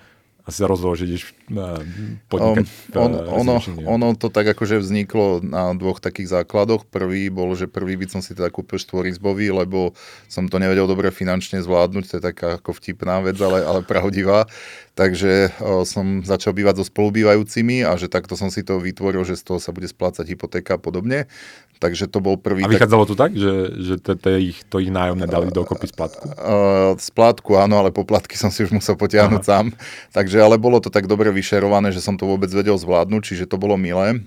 [0.45, 1.33] asi sa rozhodol, že ideš
[2.29, 2.69] podnikať.
[2.93, 3.55] Um, on, ono,
[3.89, 6.85] ono to tak akože vzniklo na dvoch takých základoch.
[6.85, 9.97] Prvý bol, že prvý by som si teda kúpil štvorizbový, lebo
[10.29, 14.45] som to nevedel dobre finančne zvládnuť, to je taká ako vtipná vec, ale, ale pravdivá.
[14.95, 19.35] Takže o, som začal bývať so spolubývajúcimi a že takto som si to vytvoril, že
[19.35, 21.27] z toho sa bude splácať hypotéka a podobne.
[21.83, 22.63] Takže to bol prvý...
[22.63, 23.11] A vychádzalo tak...
[23.11, 26.31] to tak, že, že to, to, ich, to ich nájomné dali dokopy splátku?
[26.39, 29.51] Uh, splátku áno, ale poplatky som si už musel potiahnuť Aha.
[29.51, 29.67] sám.
[30.15, 33.59] Takže ale bolo to tak dobre vyšerované, že som to vôbec vedel zvládnuť, čiže to
[33.59, 34.23] bolo milé.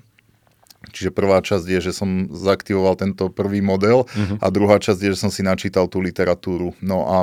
[0.87, 4.37] Čiže prvá časť je, že som zaktivoval tento prvý model uh-huh.
[4.39, 6.77] a druhá časť je, že som si načítal tú literatúru.
[6.79, 7.19] No a,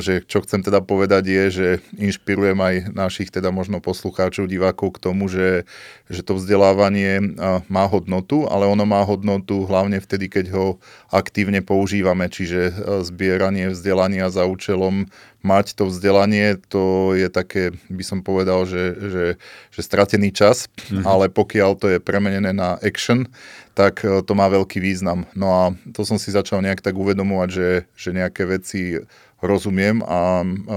[0.00, 5.02] že čo chcem teda povedať je, že inšpirujem aj našich teda možno poslucháčov, divákov k
[5.04, 5.68] tomu, že,
[6.08, 10.66] že to vzdelávanie má hodnotu, ale ono má hodnotu hlavne vtedy, keď ho
[11.12, 12.72] aktívne používame, čiže
[13.04, 15.08] zbieranie vzdelania za účelom
[15.42, 19.26] mať to vzdelanie, to je také, by som povedal, že, že,
[19.74, 21.02] že stratený čas, mm-hmm.
[21.02, 23.26] ale pokiaľ to je premenené na action,
[23.74, 25.26] tak e, to má veľký význam.
[25.34, 29.02] No a to som si začal nejak tak uvedomovať, že, že nejaké veci
[29.42, 30.76] rozumiem a, a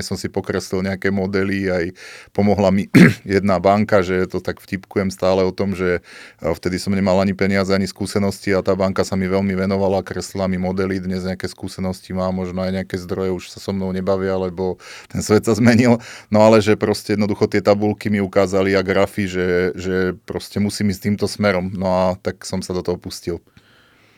[0.00, 1.84] aj som si pokreslil nejaké modely, aj
[2.32, 2.88] pomohla mi
[3.38, 6.00] jedna banka, že to tak vtipkujem stále o tom, že
[6.40, 10.48] vtedy som nemal ani peniaze, ani skúsenosti a tá banka sa mi veľmi venovala, kreslila
[10.48, 14.34] mi modely, dnes nejaké skúsenosti má, možno aj nejaké zdroje už sa so mnou nebavia,
[14.40, 14.80] lebo
[15.12, 16.00] ten svet sa zmenil,
[16.32, 20.88] no ale že proste jednoducho tie tabulky mi ukázali a grafy, že, že proste musím
[20.88, 23.44] ísť týmto smerom, no a tak som sa do toho pustil.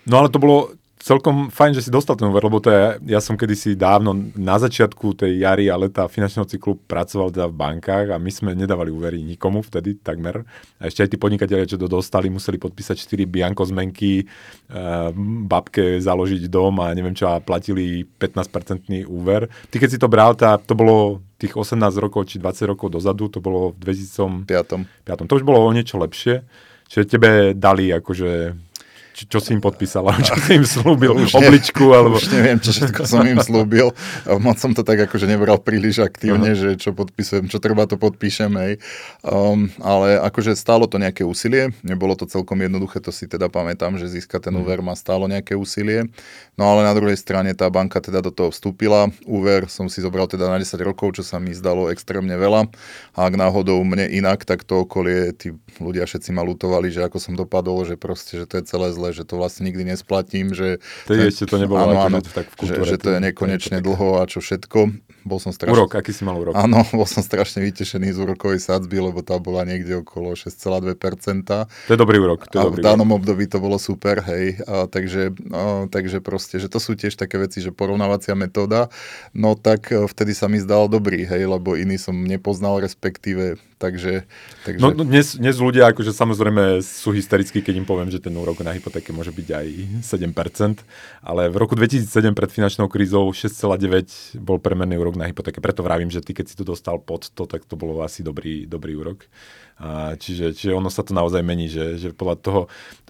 [0.07, 3.19] No ale to bolo celkom fajn, že si dostal ten úver, lebo to je, ja
[3.19, 8.07] som kedysi dávno na začiatku tej jary a leta finančného cyklu pracoval teda v bankách
[8.15, 10.47] a my sme nedávali úvery nikomu vtedy takmer.
[10.79, 14.25] A ešte aj tí podnikatelia, čo to dostali, museli podpísať 4 bianko zmenky, e,
[15.51, 19.51] babke založiť dom a neviem čo a platili 15-percentný úver.
[19.75, 23.27] Ty keď si to bral, tá, to bolo tých 18 rokov či 20 rokov dozadu,
[23.27, 23.91] to bolo v
[24.47, 24.47] 2005.
[25.03, 25.27] 5.
[25.27, 26.47] To už bolo o niečo lepšie.
[26.87, 28.53] Čiže tebe dali akože
[29.13, 32.17] čo, čo si im podpísala, čo si im slúbil, už obličku, ne, alebo...
[32.17, 33.93] Už neviem, čo všetko som im slúbil.
[34.41, 36.77] Moc som to tak akože nebral príliš aktívne, uh-huh.
[36.77, 38.73] že čo podpisujem, čo treba, to podpíšem, hej.
[39.21, 44.01] Um, ale akože stálo to nejaké úsilie, nebolo to celkom jednoduché, to si teda pamätám,
[44.01, 44.65] že získať ten uh-huh.
[44.65, 46.09] úver má stálo nejaké úsilie.
[46.57, 49.09] No ale na druhej strane tá banka teda do toho vstúpila.
[49.25, 52.69] Úver som si zobral teda na 10 rokov, čo sa mi zdalo extrémne veľa.
[53.17, 57.19] A ak náhodou mne inak, tak to okolie, tí ľudia všetci ma lutovali, že ako
[57.21, 60.55] som dopadol, že proste, že to je celé zle zle, že to vlastne nikdy nesplatím,
[60.55, 60.79] že...
[61.11, 63.83] To je ešte to nebolo áno, áno, tak v kultúre, že, že to je nekonečne
[63.83, 64.79] dlho a čo všetko.
[65.27, 65.75] Bol som strašne...
[65.75, 66.55] Úrok, aký si mal úrok?
[66.55, 70.95] Áno, bol som strašne vytešený z úrokovej sadzby, lebo tá bola niekde okolo 6,2%.
[71.51, 72.47] To je dobrý úrok.
[72.47, 73.19] To je a dobrý v danom úrok.
[73.27, 74.63] období to bolo super, hej.
[74.71, 78.87] A takže, a, takže proste, že to sú tiež také veci, že porovnávacia metóda,
[79.35, 84.23] no tak e, vtedy sa mi zdal dobrý, hej, lebo iný som nepoznal, respektíve takže...
[84.63, 84.79] takže...
[84.79, 88.63] No, no dnes, dnes ľudia akože samozrejme sú hysterickí, keď im poviem, že ten úrok
[88.63, 89.67] na hypotéke môže byť aj
[90.07, 90.87] 7%,
[91.27, 95.59] ale v roku 2007 pred finančnou krízou 6,9 bol premenný úrok na hypotéke.
[95.59, 98.71] Preto vravím, že ty keď si to dostal pod to, tak to bolo asi dobrý,
[98.71, 99.27] dobrý úrok.
[99.81, 102.61] A čiže, čiže ono sa to naozaj mení, že, že podľa toho,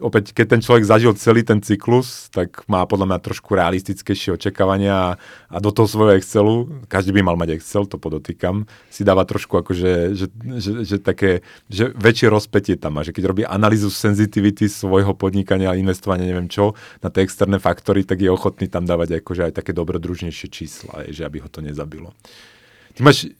[0.00, 4.94] opäť keď ten človek zažil celý ten cyklus, tak má podľa mňa trošku realistickejšie očakávania
[4.94, 5.10] a,
[5.52, 9.60] a do toho svojho Excelu, každý by mal mať Excel, to podotýkam, si dáva trošku
[9.60, 14.64] akože, že, že, že také, že väčšie rozpetie tam má, že keď robí analýzu sensitivity
[14.70, 16.72] svojho podnikania a investovania, neviem čo,
[17.04, 21.28] na tie externé faktory, tak je ochotný tam dávať akože aj také dobrodružnejšie čísla, že
[21.28, 22.16] aby ho to nezabilo.
[22.92, 23.32] Ty máš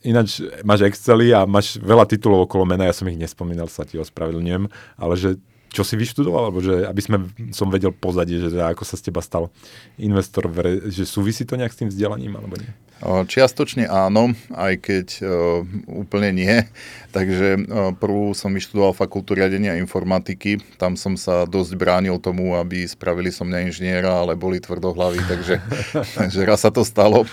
[0.00, 4.00] Ináč máš Excely a máš veľa titulov okolo mena, ja som ich nespomínal, sa ti
[4.00, 4.64] ospravedlňujem,
[4.96, 5.36] ale že
[5.70, 7.16] čo si vyštudoval, alebo že aby sme,
[7.54, 9.54] som vedel pozadie, že ako sa z teba stal
[9.96, 10.50] investor,
[10.90, 12.70] že súvisí to nejak s tým vzdelaním, alebo nie?
[13.00, 16.54] Čiastočne áno, aj keď uh, úplne nie.
[17.16, 20.60] Takže uh, prvú som vyštudoval fakultu riadenia informatiky.
[20.76, 25.64] Tam som sa dosť bránil tomu, aby spravili som mňa inžiniera, ale boli tvrdohlaví, takže,
[26.20, 27.24] takže raz sa to stalo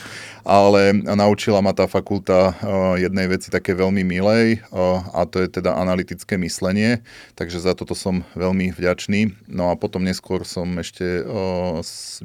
[0.47, 2.55] ale naučila ma tá fakulta
[2.95, 4.63] jednej veci také veľmi milej
[5.11, 7.03] a to je teda analytické myslenie,
[7.35, 9.47] takže za toto som veľmi vďačný.
[9.47, 11.23] No a potom neskôr som ešte eh,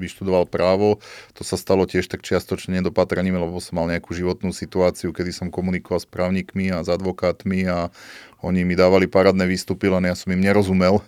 [0.01, 0.99] vyštudoval právo,
[1.37, 5.49] to sa stalo tiež tak čiastočne nedopatraním, lebo som mal nejakú životnú situáciu, kedy som
[5.53, 7.93] komunikoval s právnikmi a s advokátmi a
[8.43, 10.99] oni mi dávali parádne výstupy, len ja som im nerozumel.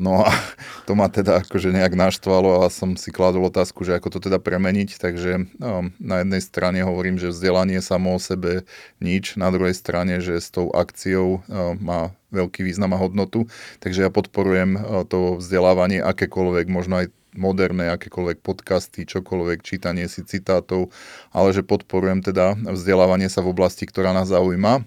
[0.00, 0.32] No a
[0.88, 4.40] to ma teda akože nejak naštvalo a som si kladol otázku, že ako to teda
[4.40, 4.96] premeniť.
[4.96, 8.64] Takže no, na jednej strane hovorím, že vzdelanie samo o sebe
[9.04, 13.44] nič, na druhej strane, že s tou akciou no, má veľký význam a hodnotu.
[13.84, 20.26] Takže ja podporujem no, to vzdelávanie akékoľvek, možno aj moderné, akékoľvek podcasty, čokoľvek, čítanie si
[20.26, 20.90] citátov,
[21.30, 24.82] ale že podporujem teda vzdelávanie sa v oblasti, ktorá nás zaujíma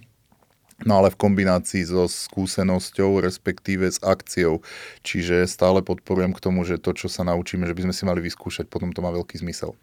[0.82, 4.66] No ale v kombinácii so skúsenosťou, respektíve s akciou.
[5.06, 8.20] Čiže stále podporujem k tomu, že to, čo sa naučíme, že by sme si mali
[8.26, 9.78] vyskúšať, potom to má veľký zmysel.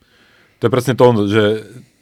[0.60, 1.44] To je presne to, že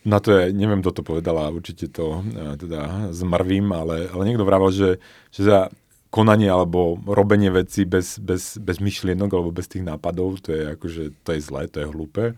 [0.02, 4.22] na to je, neviem, kto to povedal a určite to e, teda zmrvím, ale, ale
[4.26, 4.98] niekto vravel, že,
[5.30, 5.58] že za
[6.08, 11.02] konanie alebo robenie veci bez, bez, bez myšlienok alebo bez tých nápadov, to je akože,
[11.24, 12.36] to je zlé, to je hlúpe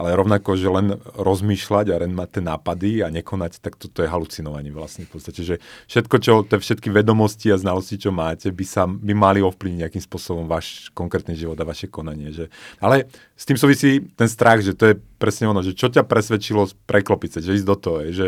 [0.00, 4.00] ale rovnako, že len rozmýšľať a len mať tie nápady a nekonať, tak toto to
[4.00, 5.54] je halucinovanie vlastne v podstate, že
[5.92, 10.00] všetko, čo, tie všetky vedomosti a znalosti, čo máte, by, sa, by mali ovplyvniť nejakým
[10.00, 12.32] spôsobom váš konkrétny život a vaše konanie.
[12.32, 12.48] Že...
[12.80, 16.70] Ale s tým súvisí ten strach, že to je presne ono, že čo ťa presvedčilo
[16.88, 18.26] preklopiť sa, že ísť do toho, je, že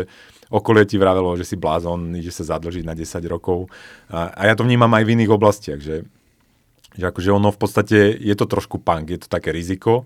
[0.53, 3.73] okolie ti vravelo, že si blázon, že sa zadlžiť na 10 rokov.
[4.13, 6.05] A, a ja to vnímam aj v iných oblastiach, že,
[6.93, 10.05] že akože ono v podstate je to trošku punk, je to také riziko,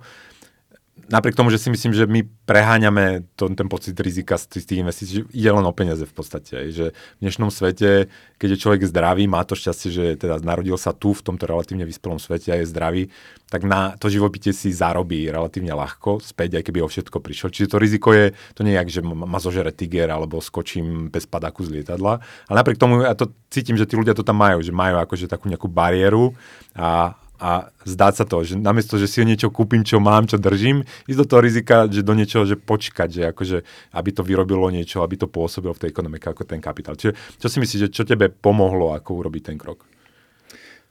[1.07, 5.13] napriek tomu, že si myslím, že my preháňame to, ten pocit rizika z tých investícií,
[5.13, 6.73] že ide len o peniaze v podstate.
[6.73, 10.91] Že v dnešnom svete, keď je človek zdravý, má to šťastie, že teda narodil sa
[10.91, 13.03] tu, v tomto relatívne vyspelom svete a je zdravý,
[13.47, 17.47] tak na to živobytie si zarobí relatívne ľahko, späť, aj keby o všetko prišlo.
[17.47, 21.63] Čiže to riziko je, to nie je že ma zožere tiger alebo skočím bez padáku
[21.63, 22.19] z lietadla.
[22.51, 25.31] Ale napriek tomu ja to cítim, že tí ľudia to tam majú, že majú akože
[25.31, 26.35] takú nejakú bariéru
[26.75, 30.81] a, a zdáť sa to, že namiesto, že si niečo kúpim, čo mám, čo držím,
[31.05, 33.57] ísť do toho rizika, že do niečoho, že počkať, že akože,
[33.93, 36.97] aby to vyrobilo niečo, aby to pôsobilo v tej ekonomike ako ten kapitál.
[36.97, 39.85] Čiže čo si myslíš, že čo tebe pomohlo, ako urobiť ten krok?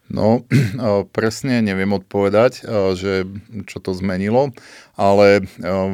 [0.06, 0.46] No,
[1.16, 2.62] presne neviem odpovedať,
[2.94, 3.26] že
[3.66, 4.54] čo to zmenilo,
[4.94, 5.42] ale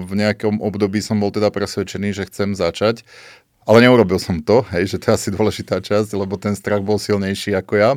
[0.04, 3.08] v nejakom období som bol teda presvedčený, že chcem začať.
[3.62, 6.98] Ale neurobil som to, hej, že to je asi dôležitá časť, lebo ten strach bol
[6.98, 7.90] silnejší ako ja.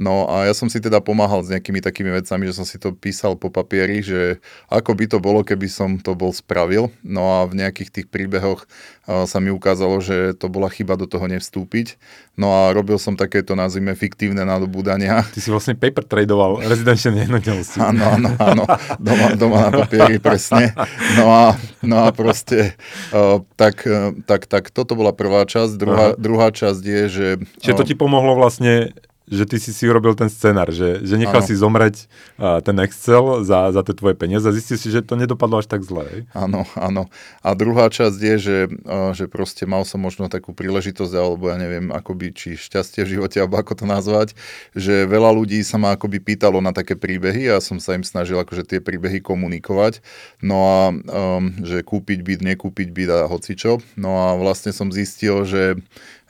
[0.00, 2.96] No a ja som si teda pomáhal s nejakými takými vecami, že som si to
[2.96, 4.40] písal po papieri, že
[4.72, 6.88] ako by to bolo, keby som to bol spravil.
[7.04, 8.64] No a v nejakých tých príbehoch
[9.04, 12.00] sa mi ukázalo, že to bola chyba do toho nevstúpiť.
[12.40, 15.20] No a robil som takéto, nazvime, fiktívne nadobúdania.
[15.36, 17.76] Ty si vlastne paper tradoval rezidenčné nehnuteľnosti.
[17.76, 18.64] Áno, áno, áno.
[18.96, 20.72] Doma, doma na papieri, presne.
[21.20, 21.52] No a,
[21.84, 22.80] no a proste,
[23.12, 25.76] uh, tak, uh, tak, tak toto bola prvá časť.
[25.76, 27.26] Druhá, druhá časť je, že...
[27.60, 28.96] Čiže to ti pomohlo vlastne
[29.30, 31.46] že ty si si urobil ten scenár, že, že nechal ano.
[31.46, 35.14] si zomreť uh, ten Excel za, za tie tvoje peniaze a zistil si, že to
[35.14, 36.26] nedopadlo až tak zle.
[36.34, 37.06] Áno, áno.
[37.46, 41.56] A druhá časť je, že, uh, že proste mal som možno takú príležitosť, alebo ja
[41.56, 44.34] neviem, akoby, či šťastie v živote, alebo ako to nazvať,
[44.74, 48.34] že veľa ľudí sa ma akoby pýtalo na také príbehy a som sa im snažil
[48.42, 50.02] akože tie príbehy komunikovať.
[50.42, 53.78] No a um, že kúpiť byt, nekúpiť byt a hocičo.
[53.94, 55.78] No a vlastne som zistil, že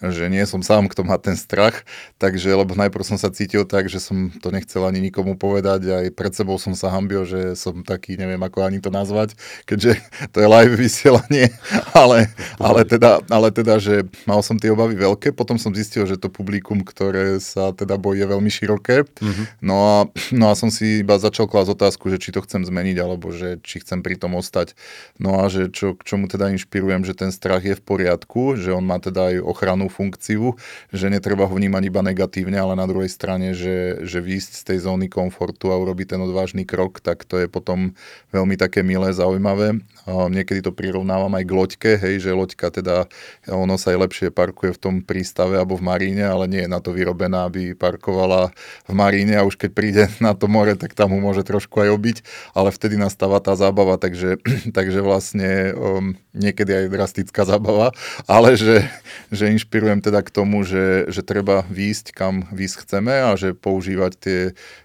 [0.08, 1.84] že nie som sám, kto má ten strach,
[2.16, 6.06] takže, lebo najprv som sa cítil tak, že som to nechcel ani nikomu povedať, aj
[6.16, 9.36] pred sebou som sa hambil, že som taký, neviem ako ani to nazvať,
[9.68, 10.00] keďže
[10.32, 11.52] to je live vysielanie,
[12.00, 16.16] ale, ale, teda, ale teda, že mal som tie obavy veľké, potom som zistil, že
[16.16, 19.46] to publikum, ktoré sa teda bojí, je veľmi široké, mm-hmm.
[19.60, 19.98] no, a,
[20.32, 23.60] no a som si iba začal klásť otázku, že či to chcem zmeniť, alebo že
[23.60, 24.72] či chcem pri tom ostať,
[25.20, 28.72] no a že čo, k čomu teda inšpirujem, že ten strach je v poriadku, že
[28.72, 30.54] on má teda aj ochranu funkciu,
[30.94, 34.78] že netreba ho vnímať iba negatívne, ale na druhej strane, že, že výjsť z tej
[34.86, 37.92] zóny komfortu a urobiť ten odvážny krok, tak to je potom
[38.30, 39.82] veľmi také milé, zaujímavé.
[40.06, 43.08] Niekedy to prirovnávam aj k loďke, hej, že loďka teda,
[43.50, 46.80] ono sa aj lepšie parkuje v tom prístave alebo v maríne, ale nie je na
[46.80, 48.54] to vyrobená, aby parkovala
[48.88, 51.90] v maríne a už keď príde na to more, tak tam ho môže trošku aj
[51.90, 52.16] obiť,
[52.56, 54.40] ale vtedy nastáva tá zábava, takže,
[54.76, 57.92] takže vlastne um, niekedy aj drastická zábava,
[58.30, 58.86] ale že,
[59.28, 64.12] že inšpirujem teda k tomu, že, že treba výjsť kam výjsť chceme a že používať
[64.20, 64.40] tie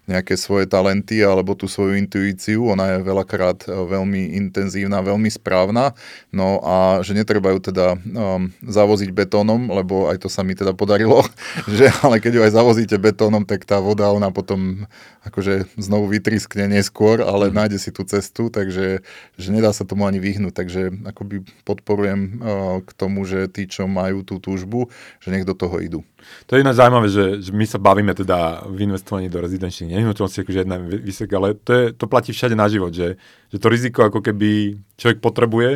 [0.05, 5.93] nejaké svoje talenty alebo tú svoju intuíciu, ona je veľakrát e, veľmi intenzívna, veľmi správna,
[6.33, 10.73] no a že netreba ju teda um, zavoziť betónom, lebo aj to sa mi teda
[10.73, 11.21] podarilo,
[11.77, 14.89] že ale keď ju aj zavozíte betónom, tak tá voda, ona potom
[15.25, 17.53] akože znovu vytriskne neskôr, ale mm.
[17.53, 19.05] nájde si tú cestu, takže
[19.37, 20.81] že nedá sa tomu ani vyhnúť, takže
[21.13, 24.89] akoby podporujem uh, k tomu, že tí, čo majú tú túžbu,
[25.21, 26.01] že nech do toho idú.
[26.49, 30.41] To je ináč zaujímavé, že, že my sa bavíme teda v investovaní do rezidenčných nehnuteľností,
[30.41, 33.17] akože jedna vysek, ale to, je, to platí všade na život, že,
[33.51, 35.71] že to riziko ako keby človek potrebuje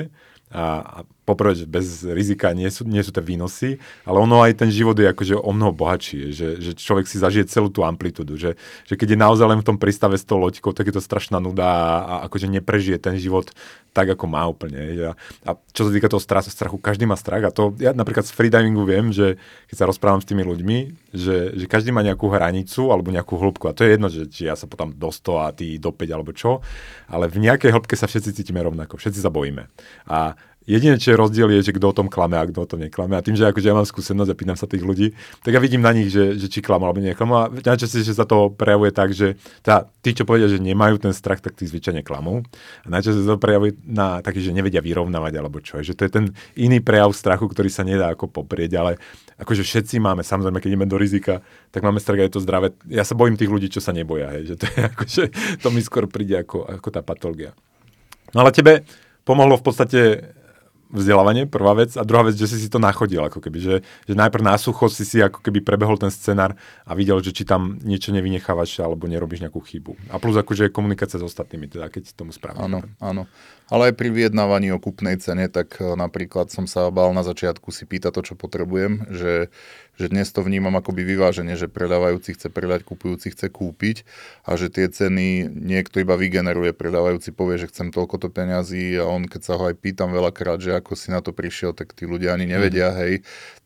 [0.53, 4.65] a, a poprvé, že bez rizika nie sú, nie sú tie výnosy, ale ono aj
[4.65, 8.33] ten život je akože o mnoho bohatší, že, že človek si zažije celú tú amplitúdu,
[8.33, 8.57] že,
[8.89, 11.37] že keď je naozaj len v tom prístave s tou loďkou, tak je to strašná
[11.37, 11.69] nuda
[12.01, 13.53] a akože neprežije ten život
[13.93, 14.79] tak, ako má úplne.
[15.01, 15.13] A,
[15.45, 18.33] a čo sa týka toho strachu, strachu, každý má strach a to ja napríklad z
[18.33, 20.77] freedivingu viem, že keď sa rozprávam s tými ľuďmi,
[21.13, 24.45] že, že každý má nejakú hranicu alebo nejakú hĺbku a to je jedno, že či
[24.45, 26.61] ja sa potom do 100 a ty do 5 alebo čo,
[27.09, 29.67] ale v nejakej hĺbke sa všetci cítime rovnako, všetci sa bojíme.
[30.05, 30.37] A
[30.67, 33.17] Jediné, čo je rozdiel, je, že kto o tom klame a kto o tom neklame.
[33.17, 35.81] A tým, že akože ja mám skúsenosť a pýtam sa tých ľudí, tak ja vidím
[35.81, 37.33] na nich, že, že či klamú alebo neklamú.
[37.41, 41.41] A najčastejšie sa to prejavuje tak, že tá, tí, čo povedia, že nemajú ten strach,
[41.41, 42.45] tak tí zvyčajne klamú.
[42.85, 45.81] A najčastejšie sa to prejavuje na taký, že nevedia vyrovnávať alebo čo.
[45.81, 49.01] Že to je ten iný prejav strachu, ktorý sa nedá ako poprieť, ale
[49.41, 51.41] akože všetci máme, samozrejme, keď ideme do rizika,
[51.73, 52.77] tak máme strach aj to zdravé.
[52.91, 55.23] Ja sa bojím tých ľudí, čo sa neboja, hej, že to je akože,
[55.65, 57.57] to mi skôr príde ako, ako tá patológia.
[58.37, 58.85] No ale tebe
[59.25, 59.99] pomohlo v podstate
[60.89, 61.93] vzdelávanie, prvá vec.
[61.95, 63.75] A druhá vec, že si si to nachodil, ako keby, že,
[64.09, 67.45] že najprv na sucho si si ako keby prebehol ten scenár a videl, že či
[67.45, 69.95] tam niečo nevynechávaš alebo nerobíš nejakú chybu.
[70.09, 72.65] A plus akože komunikácia s ostatnými, teda keď tomu správne.
[72.65, 73.23] Áno, áno.
[73.69, 77.69] Ale aj pri vyjednávaní o kupnej cene, tak e, napríklad som sa bál na začiatku
[77.69, 79.53] si pýtať to, čo potrebujem, že,
[79.99, 84.07] že dnes to vnímam akoby vyváženie, že predávajúci chce predať, kupujúci chce kúpiť
[84.47, 89.03] a že tie ceny niekto iba vygeneruje, predávajúci povie, že chcem toľko to peňazí a
[89.03, 92.07] on keď sa ho aj pýtam veľakrát, že ako si na to prišiel, tak tí
[92.07, 92.97] ľudia ani nevedia, mm.
[93.03, 93.13] hej,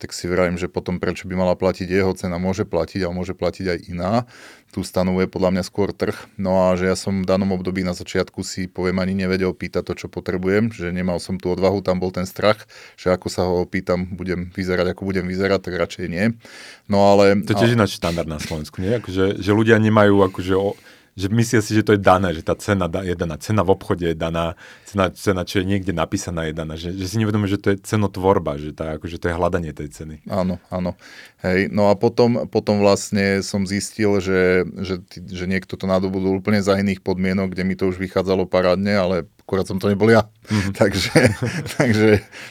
[0.02, 3.38] tak si vravím, že potom prečo by mala platiť jeho cena, môže platiť, ale môže
[3.38, 4.26] platiť aj iná
[4.74, 6.18] tu stanovuje podľa mňa skôr trh.
[6.42, 9.86] No a že ja som v danom období na začiatku si poviem ani nevedel pýtať
[9.86, 12.66] to, čo potrebujem, že nemal som tú odvahu, tam bol ten strach,
[12.98, 16.34] že ako sa ho opýtam, budem vyzerať, ako budem vyzerať, tak radšej nie.
[16.90, 17.38] No ale...
[17.46, 18.98] To je tiež ináč štandard na Slovensku, nie?
[18.98, 20.74] Akože, že ľudia nemajú akože o,
[21.14, 24.10] že myslia si, že to je dané, že tá cena je daná, cena v obchode
[24.10, 24.58] je daná,
[24.94, 27.82] cena, cena čo je niekde napísaná je daná, že, že si nevedomí, že to je
[27.82, 30.16] cenotvorba, že, tá, akože to je hľadanie tej ceny.
[30.30, 30.94] Áno, áno.
[31.42, 36.62] Hej, no a potom, potom vlastne som zistil, že, že, že niekto to nadobudol úplne
[36.62, 40.24] za iných podmienok, kde mi to už vychádzalo parádne, ale akurát som to nebol ja.
[40.44, 40.76] Mm-hmm.
[40.76, 41.16] takže,
[41.80, 42.10] takže,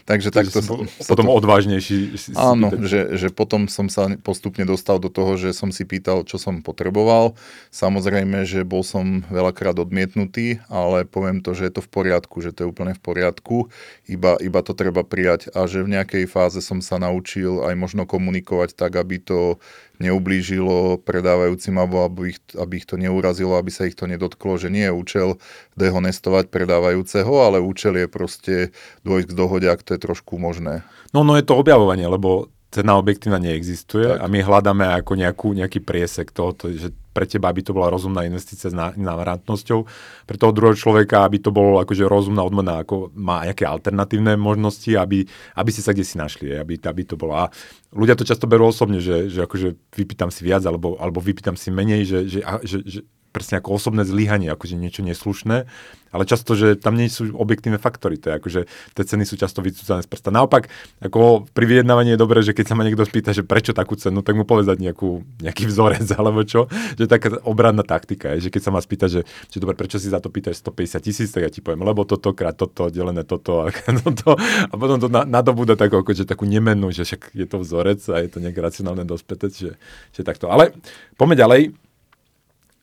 [0.08, 0.88] takže takto som...
[1.04, 1.36] Potom to...
[1.36, 2.16] odvážnejší.
[2.16, 5.84] Si áno, si že, že potom som sa postupne dostal do toho, že som si
[5.84, 7.36] pýtal, čo som potreboval.
[7.68, 12.54] Samozrejme, že bol som veľakrát odmietnutý, ale poviem to, že je to v poriadku, že
[12.54, 13.68] to je úplne v poriadku,
[14.08, 18.08] iba, iba to treba prijať a že v nejakej fáze som sa naučil aj možno
[18.08, 19.60] komunikovať tak, aby to
[20.00, 24.72] neublížilo predávajúcim alebo aby ich, aby ich to neurazilo, aby sa ich to nedotklo, že
[24.72, 25.28] nie je účel
[25.76, 28.54] dehonestovať predávajúceho, ale účel je proste
[29.02, 30.86] dôjsť k dohode, ak to je trošku možné.
[31.10, 34.24] No, no je to objavovanie, lebo cena objektívna neexistuje tak.
[34.24, 38.24] a my hľadáme ako nejakú, nejaký priesek toho, že pre teba, aby to bola rozumná
[38.24, 39.84] investícia s návratnosťou,
[40.24, 44.90] pre toho druhého človeka, aby to bolo akože rozumná odmena, ako má nejaké alternatívne možnosti,
[44.96, 47.36] aby, aby si sa kde si našli, aby, aby to bolo.
[47.36, 47.52] A
[47.92, 51.68] ľudia to často berú osobne, že, že akože vypýtam si viac, alebo, alebo vypýtam si
[51.68, 53.00] menej, že, že, že, že
[53.32, 55.64] presne ako osobné zlyhanie, akože niečo neslušné,
[56.12, 59.64] ale často, že tam nie sú objektívne faktory, to je akože tie ceny sú často
[59.64, 60.28] vycúcané z prsta.
[60.28, 60.68] Naopak,
[61.00, 64.20] ako pri vyjednávaní je dobré, že keď sa ma niekto spýta, že prečo takú cenu,
[64.20, 66.68] tak mu povedať nejakú, nejaký vzorec alebo čo,
[67.00, 70.12] že taká obradná taktika je, že keď sa ma spýta, že, že dobre, prečo si
[70.12, 73.64] za to pýtaš 150 tisíc, tak ja ti poviem, lebo toto krát toto, delené toto
[73.64, 73.72] a
[74.04, 74.36] toto
[74.68, 78.20] a potom to na, nadobúda takú, akože takú nemennú, že však je to vzorec a
[78.20, 79.72] je to nejak racionálne dospätec, že,
[80.12, 80.52] že takto.
[80.52, 80.76] Ale
[81.16, 81.81] poďme ďalej.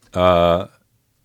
[0.09, 0.65] Uh,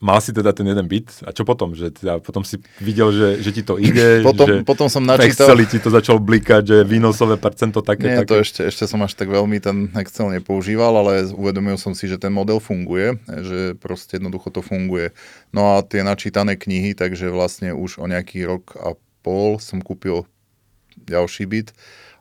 [0.05, 1.73] mal si teda ten jeden byt a čo potom?
[1.73, 5.49] Že teda potom si videl, že, že ti to ide, potom, že potom som načítal...
[5.49, 8.29] Exceli ti to začal blikať, že výnosové percento také, Nie, také.
[8.29, 12.20] to ešte, ešte som až tak veľmi ten Excel nepoužíval, ale uvedomil som si, že
[12.20, 15.16] ten model funguje, že proste jednoducho to funguje.
[15.57, 18.92] No a tie načítané knihy, takže vlastne už o nejaký rok a
[19.25, 20.29] pol som kúpil
[21.01, 21.73] ďalší byt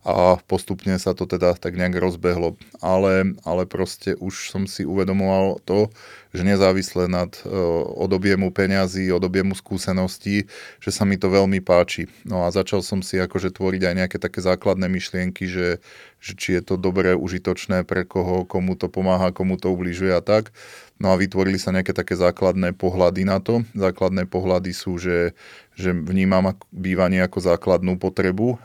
[0.04, 2.60] a postupne sa to teda tak nejak rozbehlo.
[2.84, 5.88] Ale, ale proste už som si uvedomoval to,
[6.36, 7.52] že nezávisle nad, uh,
[7.88, 10.52] od objemu peňazí, od objemu skúseností,
[10.84, 12.12] že sa mi to veľmi páči.
[12.28, 15.80] No a začal som si akože tvoriť aj nejaké také základné myšlienky, že,
[16.20, 20.20] že či je to dobré, užitočné pre koho, komu to pomáha, komu to ubližuje a
[20.26, 20.52] tak.
[20.98, 23.66] No a vytvorili sa nejaké také základné pohľady na to.
[23.76, 25.38] Základné pohľady sú, že
[25.74, 28.62] že vnímam bývanie ako základnú potrebu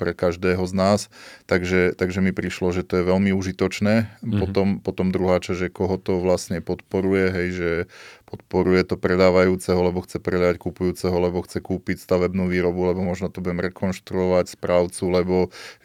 [0.00, 1.08] pre každého z nás,
[1.48, 3.94] takže, takže mi prišlo, že to je veľmi užitočné.
[4.20, 4.40] Mm-hmm.
[4.44, 7.70] Potom, potom druhá časť, že koho to vlastne podporuje, hej, že
[8.26, 13.38] podporuje to predávajúceho, lebo chce predať kupujúceho, lebo chce kúpiť stavebnú výrobu, lebo možno to
[13.38, 15.34] budem rekonštruovať správcu, lebo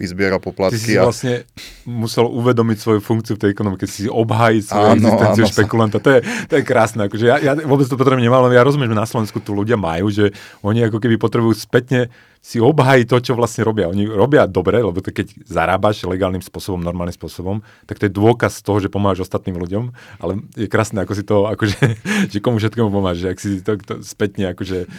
[0.02, 0.82] vyzbiera poplatky.
[0.82, 1.06] Ty si a...
[1.06, 1.46] vlastne
[1.86, 5.98] musel uvedomiť svoju funkciu v tej ekonomike, si obhájiť svoju áno, existenciu áno, špekulanta.
[6.02, 6.20] To je,
[6.50, 7.06] to je krásne.
[7.06, 10.10] Akože ja, ja vôbec to potrebujem nemal, ja rozumiem, že na Slovensku tu ľudia majú,
[10.10, 10.34] že
[10.66, 12.10] oni ako keby potrebujú spätne
[12.42, 13.86] si obhají to, čo vlastne robia.
[13.86, 18.82] Oni robia dobre, lebo keď zarábaš legálnym spôsobom, normálnym spôsobom, tak to je dôkaz toho,
[18.82, 21.78] že pomáhaš ostatným ľuďom, ale je krásne, ako si to, akože,
[22.34, 24.90] že komu všetkému pomáhaš, že ak si to, to spätne akože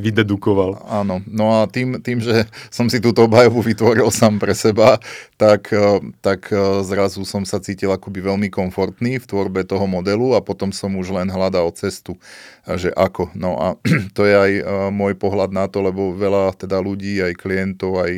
[0.00, 0.88] vydedukoval.
[0.88, 4.96] Áno, no a tým, tým, že som si túto obhajobu vytvoril sám pre seba,
[5.40, 5.72] tak,
[6.20, 6.52] tak
[6.84, 11.16] zrazu som sa cítil akoby veľmi komfortný v tvorbe toho modelu a potom som už
[11.16, 12.20] len hľadal cestu,
[12.68, 13.32] že ako.
[13.32, 13.66] No a
[14.16, 14.52] to je aj
[14.92, 18.12] môj pohľad na to, lebo veľa teda ľudí, aj klientov, aj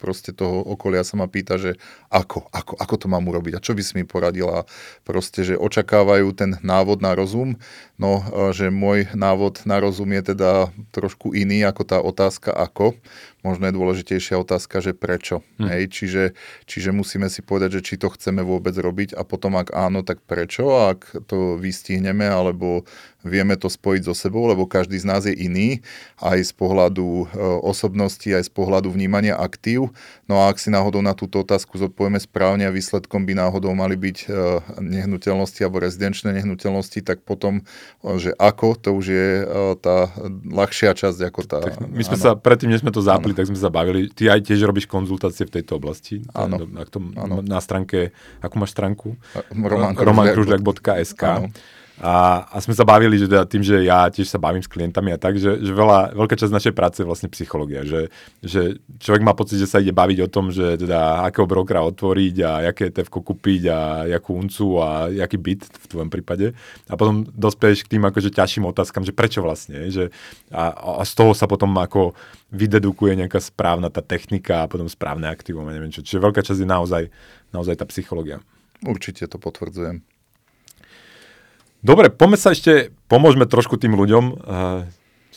[0.00, 1.76] proste toho okolia sa ma pýta, že
[2.08, 4.64] ako, ako, ako to mám urobiť a čo by si mi poradila.
[5.04, 7.60] Proste, že očakávajú ten návod na rozum,
[8.02, 12.98] no že môj návod na rozum je teda trošku iný ako tá otázka ako
[13.42, 15.42] možno je dôležitejšia otázka, že prečo.
[15.58, 15.66] Hm.
[15.68, 16.24] Hej, čiže,
[16.64, 20.22] čiže musíme si povedať, že či to chceme vôbec robiť a potom ak áno, tak
[20.22, 22.86] prečo, a ak to vystihneme alebo
[23.22, 25.80] vieme to spojiť so sebou, lebo každý z nás je iný,
[26.18, 27.24] aj z pohľadu e,
[27.62, 29.94] osobnosti, aj z pohľadu vnímania aktív.
[30.26, 33.94] No a ak si náhodou na túto otázku zodpovieme správne a výsledkom by náhodou mali
[33.94, 34.26] byť e,
[34.82, 37.62] nehnuteľnosti alebo rezidenčné nehnuteľnosti, tak potom,
[38.02, 39.26] e, že ako, to už je
[39.78, 40.10] tá
[40.46, 41.58] ľahšia časť ako tá...
[41.62, 42.24] Tak my sme áno.
[42.24, 44.10] sa, predtým, než sme to zapli, tak sme sa bavili.
[44.10, 46.26] Ty aj tiež robíš konzultácie v tejto oblasti.
[46.34, 46.66] Áno.
[46.66, 48.10] Na, na, na stránke,
[48.42, 49.14] akú máš stránku?
[49.54, 51.22] romankružľak.sk.
[52.02, 55.14] A, a sme sa bavili, že teda tým, že ja tiež sa bavím s klientami
[55.14, 57.86] a tak, že, že veľa, veľká časť našej práce je vlastne psychológia.
[57.86, 58.10] Že,
[58.42, 62.36] že človek má pocit, že sa ide baviť o tom, že teda akého brokera otvoriť
[62.42, 63.78] a aké tevko kúpiť a
[64.10, 66.58] jakú uncu a jaký byt v tvojom prípade.
[66.90, 69.86] A potom dospieš k tým akože ťažším otázkam, že prečo vlastne.
[69.86, 70.10] Že,
[70.50, 72.18] a, a z toho sa potom ako
[72.50, 76.02] vydedukuje nejaká správna tá technika a potom správne aktívum a neviem čo.
[76.02, 77.02] Čiže veľká časť je naozaj,
[77.54, 78.42] naozaj tá psychológia.
[78.82, 80.02] Určite to potvrdzujem.
[81.82, 84.46] Dobre, poďme sa ešte, pomôžeme trošku tým ľuďom.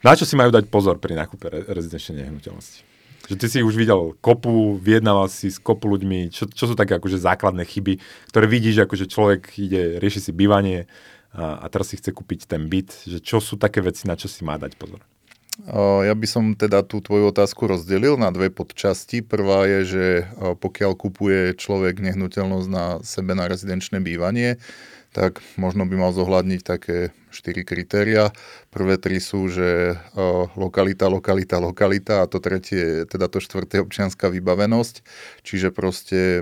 [0.06, 2.86] Na čo si majú dať pozor pri nákupe rezidenčnej nehnuteľnosti?
[3.26, 7.02] Že ty si už videl kopu, vyjednával si s kopu ľuďmi, čo, čo sú také
[7.02, 7.98] akože základné chyby,
[8.30, 10.86] ktoré vidíš, akože človek ide, rieši si bývanie
[11.34, 14.30] a, a teraz si chce kúpiť ten byt, že čo sú také veci, na čo
[14.30, 15.02] si má dať pozor?
[16.06, 19.24] Ja by som teda tú tvoju otázku rozdelil na dve podčasti.
[19.24, 20.06] Prvá je, že
[20.38, 24.60] pokiaľ kupuje človek nehnuteľnosť na sebe na rezidenčné bývanie,
[25.16, 28.32] tak možno by mal zohľadniť také štyri kritéria.
[28.72, 30.00] Prvé tri sú, že
[30.56, 35.04] lokalita, lokalita, lokalita a to tretie, teda to štvrté občianská vybavenosť.
[35.44, 36.40] Čiže proste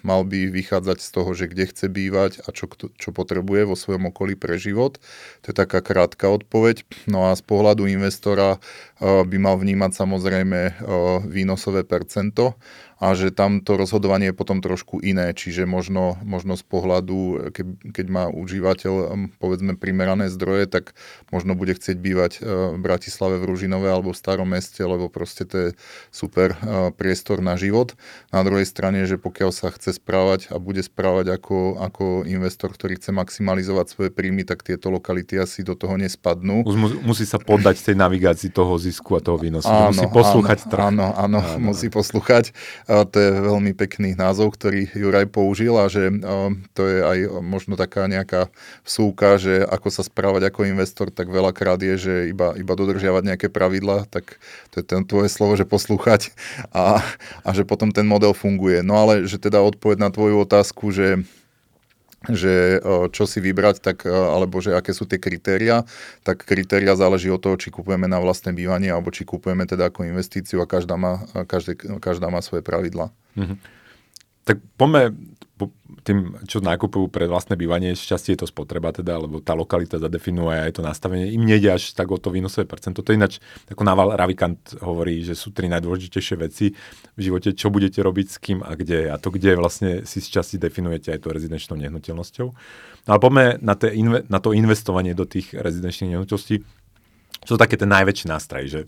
[0.00, 4.08] mal by vychádzať z toho, že kde chce bývať a čo, čo potrebuje vo svojom
[4.08, 4.96] okolí pre život.
[5.44, 6.88] To je taká krátka odpoveď.
[7.04, 8.56] No a z pohľadu investora
[9.02, 10.60] by mal vnímať samozrejme
[11.28, 12.56] výnosové percento
[13.02, 17.66] a že tam to rozhodovanie je potom trošku iné, čiže možno, možno z pohľadu, keď,
[17.90, 20.94] keď má užívateľ povedzme primerané limitované zdroje, tak
[21.34, 25.56] možno bude chcieť bývať v Bratislave, v Ružinove alebo v Starom meste, lebo proste to
[25.58, 25.68] je
[26.14, 26.54] super
[26.94, 27.94] priestor na život.
[28.30, 32.98] Na druhej strane, že pokiaľ sa chce správať a bude správať ako, ako investor, ktorý
[32.98, 36.62] chce maximalizovať svoje príjmy, tak tieto lokality asi do toho nespadnú.
[37.02, 39.68] Musí sa poddať tej navigácii toho zisku a toho výnosu.
[39.68, 42.54] Áno, musí poslúchať áno, áno, áno, áno, musí poslúchať.
[42.86, 46.12] To je veľmi pekný názov, ktorý Juraj použil a že
[46.76, 48.52] to je aj možno taká nejaká
[48.84, 53.48] súka, že ako sa správať ako investor, tak veľakrát je, že iba, iba dodržiavať nejaké
[53.48, 54.36] pravidla, tak
[54.68, 56.36] to je ten tvoje slovo, že poslúchať
[56.68, 57.00] a,
[57.40, 58.84] a že potom ten model funguje.
[58.84, 61.24] No ale že teda odpoveď na tvoju otázku, že
[62.30, 62.78] že
[63.10, 65.82] čo si vybrať, tak, alebo že aké sú tie kritéria,
[66.22, 70.06] tak kritéria záleží od toho, či kupujeme na vlastné bývanie, alebo či kupujeme teda ako
[70.06, 73.10] investíciu a každá má, každé, každá má svoje pravidla.
[73.34, 73.58] Mm-hmm.
[74.46, 75.18] Tak poďme
[76.02, 80.70] tým, čo nakupujú pre vlastné bývanie, šťastie je to spotreba teda, lebo tá lokalita zadefinuje
[80.70, 81.30] aj to nastavenie.
[81.30, 83.04] Im nejde až tak o to výnosové percento.
[83.04, 83.38] To je ináč,
[83.68, 86.72] ako Naval Ravikant hovorí, že sú tri najdôležitejšie veci
[87.14, 89.12] v živote, čo budete robiť s kým a kde.
[89.12, 92.46] A to, kde vlastne si z časti definujete aj to rezidenčnou nehnuteľnosťou.
[93.02, 93.74] No ale poďme na,
[94.26, 96.81] na to investovanie do tých rezidenčných nehnuteľností.
[97.42, 98.80] Sú také ten najväčší nástroj, že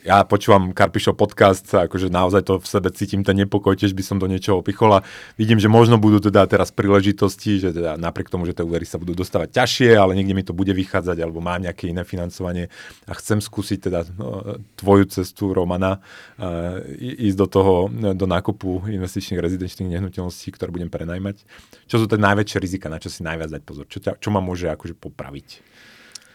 [0.00, 4.00] ja počúvam Karpišov podcast a akože naozaj to v sebe cítim ten nepokoj, tiež by
[4.00, 5.04] som do niečoho opichol a
[5.36, 8.96] vidím, že možno budú teda teraz príležitosti, že teda napriek tomu, že tie úvery sa
[8.96, 12.72] budú dostávať ťažšie, ale niekde mi to bude vychádzať alebo mám nejaké iné financovanie
[13.04, 17.74] a chcem skúsiť teda no, tvoju cestu Romana uh, ísť do toho,
[18.16, 21.44] do nákupu investičných rezidenčných nehnuteľností, ktoré budem prenajmať.
[21.84, 23.84] Čo sú tie najväčšie rizika, na čo si najviac dať pozor?
[23.84, 25.48] Čo, ťa, čo ma môže akože popraviť?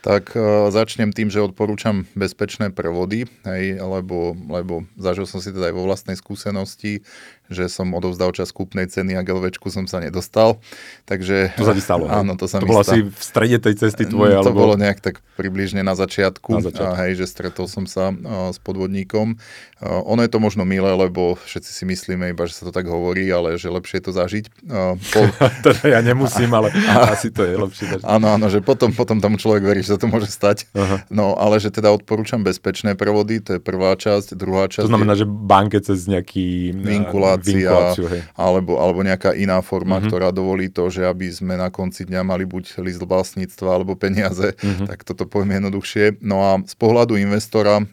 [0.05, 5.73] Tak uh, začnem tým, že odporúčam bezpečné prevody, hej, lebo, lebo zažil som si teda
[5.73, 7.01] aj vo vlastnej skúsenosti,
[7.49, 10.57] že som odovzdal čas kúpnej ceny a gelvečku som sa nedostal.
[11.05, 12.09] Takže, to sa ti stalo?
[12.09, 14.33] Áno, to sa to mi bolo asi v strede tej cesty tvoje?
[14.41, 14.57] To alebo...
[14.65, 16.95] bolo nejak tak približne na začiatku, na začiatku.
[16.95, 19.35] A, hej, že stretol som sa a, s podvodníkom.
[19.83, 22.87] A, ono je to možno milé, lebo všetci si myslíme iba, že sa to tak
[22.87, 24.45] hovorí, ale že lepšie je to zažiť.
[24.71, 25.19] A, po...
[25.65, 28.05] teda ja nemusím, ale a, asi to je lepšie zažiť.
[28.07, 30.65] Áno, áno, že potom, potom tam človek verí, že sa to môže stať.
[30.73, 31.03] Aha.
[31.11, 34.33] No, ale že teda odporúčam bezpečné prevody, to je prvá časť.
[34.33, 35.23] Druhá časť To znamená, je...
[35.23, 36.71] že banke cez nejaký
[37.41, 40.07] vinkulácia, alebo, alebo nejaká iná forma, mm-hmm.
[40.07, 44.55] ktorá dovolí to, že aby sme na konci dňa mali buď list vlastníctva alebo peniaze,
[44.55, 44.87] mm-hmm.
[44.87, 46.23] tak toto poviem jednoduchšie.
[46.23, 47.83] No a z pohľadu investora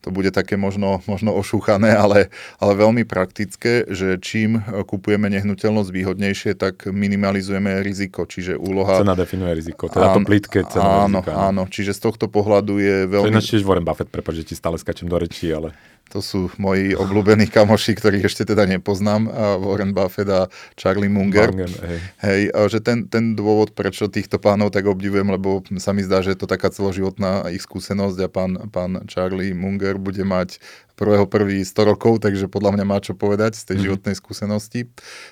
[0.00, 4.56] to bude také možno, možno ošúchané, ale, ale veľmi praktické, že čím
[4.88, 9.04] kupujeme nehnuteľnosť výhodnejšie, tak minimalizujeme riziko, čiže úloha...
[9.04, 12.80] Cena definuje riziko, teda áno, to plítke cena Áno, rizika, áno, čiže z tohto pohľadu
[12.80, 13.36] je veľmi...
[13.36, 15.76] To je tiež Warren Buffett, prepáč, že ti stále skačem do rečí, ale...
[16.10, 19.30] To sú moji obľúbení kamoši, ktorých ešte teda nepoznám,
[19.62, 21.54] Warren Buffett a Charlie Munger.
[21.54, 21.98] Munger hej.
[22.26, 26.34] hej, že ten, ten dôvod, prečo týchto pánov tak obdivujem, lebo sa mi zdá, že
[26.34, 30.58] je to taká celoživotná ich skúsenosť a pán, pán Charlie Munger bude mať
[31.00, 33.86] prvého prvý 100 rokov, takže podľa mňa má čo povedať z tej mm-hmm.
[33.88, 34.80] životnej skúsenosti.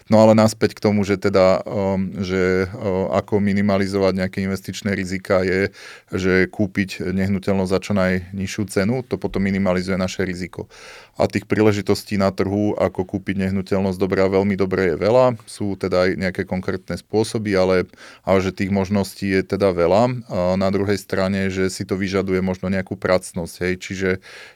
[0.09, 5.45] No ale naspäť k tomu, že teda, um, že um, ako minimalizovať nejaké investičné rizika
[5.45, 5.69] je,
[6.09, 10.73] že kúpiť nehnuteľnosť za čo najnižšiu cenu, to potom minimalizuje naše riziko.
[11.19, 15.35] A tých príležitostí na trhu, ako kúpiť nehnuteľnosť dobré a veľmi dobré je veľa.
[15.51, 17.91] Sú teda aj nejaké konkrétne spôsoby, ale,
[18.23, 20.03] ale že tých možností je teda veľa.
[20.31, 23.55] A na druhej strane, že si to vyžaduje možno nejakú pracnosť.
[23.66, 23.75] Hej.
[23.83, 24.11] Čiže,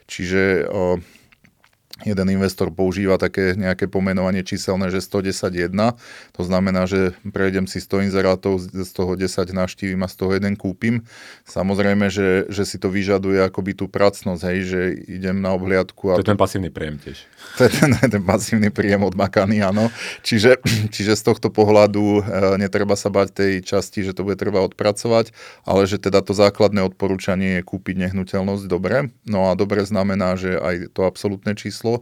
[0.07, 1.02] čiže um,
[2.03, 5.73] jeden investor používa také nejaké pomenovanie číselné, že 110 1.
[6.35, 10.59] To znamená, že prejdem si 100 inzerátov, z toho 10 naštívim a z toho jeden
[10.59, 11.07] kúpim.
[11.47, 16.11] Samozrejme, že, že si to vyžaduje akoby tú pracnosť, hej, že idem na obhliadku.
[16.11, 17.17] A to je ten pasívny príjem tiež.
[17.59, 19.93] To je ten, ten pasívny príjem od makany, áno.
[20.25, 20.57] Čiže,
[20.89, 22.21] čiže z tohto pohľadu e,
[22.57, 25.29] netreba sa bať tej časti, že to bude treba odpracovať,
[25.61, 29.13] ale že teda to základné odporúčanie je kúpiť nehnuteľnosť dobre.
[29.29, 31.92] No a dobre znamená, že aj to absolútne číslo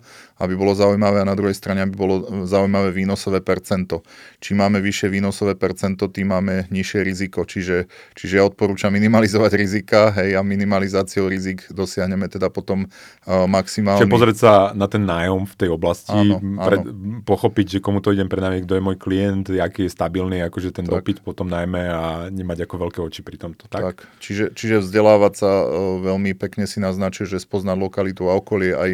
[0.42, 4.02] aby bolo zaujímavé a na druhej strane, aby bolo zaujímavé výnosové percento.
[4.42, 7.46] Čím máme vyššie výnosové percento, tým máme nižšie riziko.
[7.46, 14.02] Čiže, čiže ja odporúčam minimalizovať rizika hej, a minimalizáciou rizik dosiahneme teda potom uh, maximálny...
[14.04, 17.22] Čiže pozrieť sa na ten nájom v tej oblasti, áno, pre, áno.
[17.24, 20.86] pochopiť, že komu to idem prednámiť, kto je môj klient, aký je stabilný, akože ten
[20.90, 21.02] tak.
[21.02, 23.70] dopyt potom najmä a nemať ako veľké oči pri tomto.
[23.70, 23.82] Tak?
[23.82, 23.98] tak.
[24.20, 28.92] Čiže, čiže vzdelávať sa uh, veľmi pekne si naznačuje, že spoznať lokalitu a okolie, aj,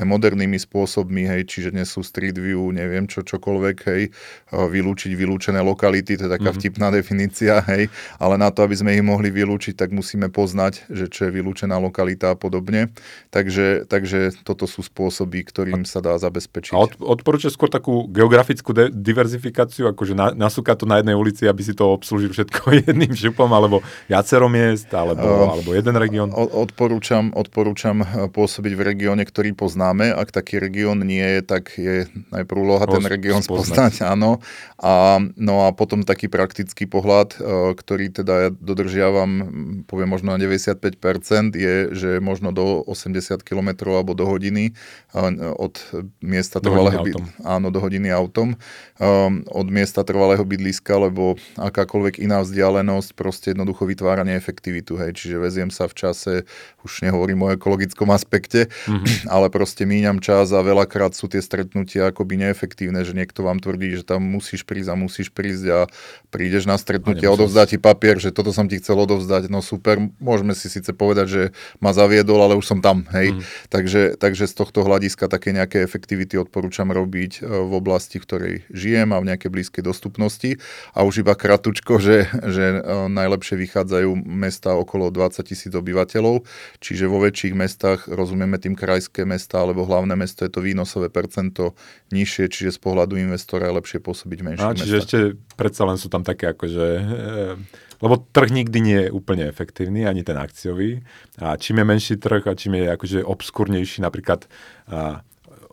[0.00, 4.10] aj model modernými spôsobmi, hej, čiže dnes sú Street View, neviem čo, čokoľvek, hej,
[4.50, 6.58] vylúčiť vylúčené lokality, to je taká mm-hmm.
[6.58, 7.86] vtipná definícia, hej,
[8.18, 11.78] ale na to, aby sme ich mohli vylúčiť, tak musíme poznať, že čo je vylúčená
[11.78, 12.90] lokalita a podobne.
[13.30, 16.74] Takže, takže toto sú spôsoby, ktorým sa dá zabezpečiť.
[16.74, 21.46] A od, odporúča skôr takú geografickú de- diverzifikáciu, akože na, nasúka to na jednej ulici,
[21.46, 23.78] aby si to obslúžil všetko jedným šupom, alebo
[24.10, 26.34] viacero miest, alebo, uh, alebo jeden región?
[26.34, 30.15] Odporúčam, odporúčam eh, pôsobiť v regióne, ktorý poznáme.
[30.16, 34.40] Ak taký región nie je, tak je najprv úloha ten región spoznať, áno.
[34.80, 39.30] A, no a potom taký praktický pohľad, eh, ktorý teda ja dodržiavam,
[39.84, 45.76] poviem možno na 95%, je, že možno do 80 km alebo do hodiny eh, od
[46.24, 47.44] miesta trvalého bydliska.
[47.44, 48.56] Áno, do hodiny autom.
[49.46, 54.96] Od miesta trvalého bydliska, lebo akákoľvek iná vzdialenosť proste jednoducho vytvára neefektivitu.
[54.96, 55.18] Hej.
[55.18, 56.32] Čiže veziem sa v čase,
[56.86, 59.26] už nehovorím o ekologickom aspekte, mm-hmm.
[59.34, 63.98] ale proste míňam čas a veľakrát sú tie stretnutia akoby neefektívne, že niekto vám tvrdí,
[63.98, 65.80] že tam musíš prísť a musíš prísť a
[66.30, 69.98] prídeš na stretnutie a odovzdá ti papier, že toto som ti chcel odovzdať, no super,
[70.22, 71.42] môžeme si síce povedať, že
[71.82, 73.34] ma zaviedol, ale už som tam, hej.
[73.34, 73.40] Mm.
[73.72, 78.54] Takže, takže z tohto hľadiska také nejaké efektivity odporúčam robiť e, v oblasti, v ktorej
[78.68, 80.60] žijem a v nejakej blízkej dostupnosti
[80.92, 86.44] a už iba kratučko, že, že e, najlepšie vychádzajú mesta okolo 20 tisíc obyvateľov,
[86.84, 91.72] čiže vo väčších mestách rozumieme tým krajské mesta alebo hlavné mesto je to výnosové percento
[92.12, 95.00] nižšie, čiže z pohľadu investora je lepšie pôsobiť v menších A, čiže mestách.
[95.00, 95.18] ešte
[95.56, 96.86] predsa len sú tam také akože...
[97.00, 97.56] E,
[97.96, 101.00] lebo trh nikdy nie je úplne efektívny, ani ten akciový.
[101.40, 104.44] A čím je menší trh a čím je akože obskurnejší napríklad
[104.92, 105.24] a,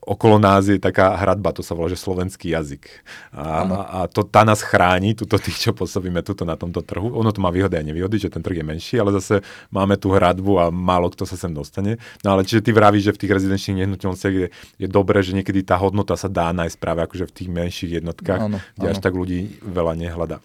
[0.04, 2.84] okolo nás je taká hradba, to sa volá, že slovenský jazyk.
[3.32, 7.16] A, a to tá nás chráni, tuto tých, čo pôsobíme tuto na tomto trhu.
[7.16, 9.42] Ono to má výhody a nevýhody, že ten trh je menší, ale zase
[9.72, 11.98] máme tú hradbu a málo kto sa sem dostane.
[12.22, 14.48] No ale čiže ty vravíš, že v tých rezidenčných nehnuteľnostiach je,
[14.80, 18.42] je dobré, že niekedy tá hodnota sa dá nájsť práve akože v tých menších jednotkách,
[18.44, 18.94] áno, kde áno.
[18.94, 20.44] až tak ľudí veľa nehľadá.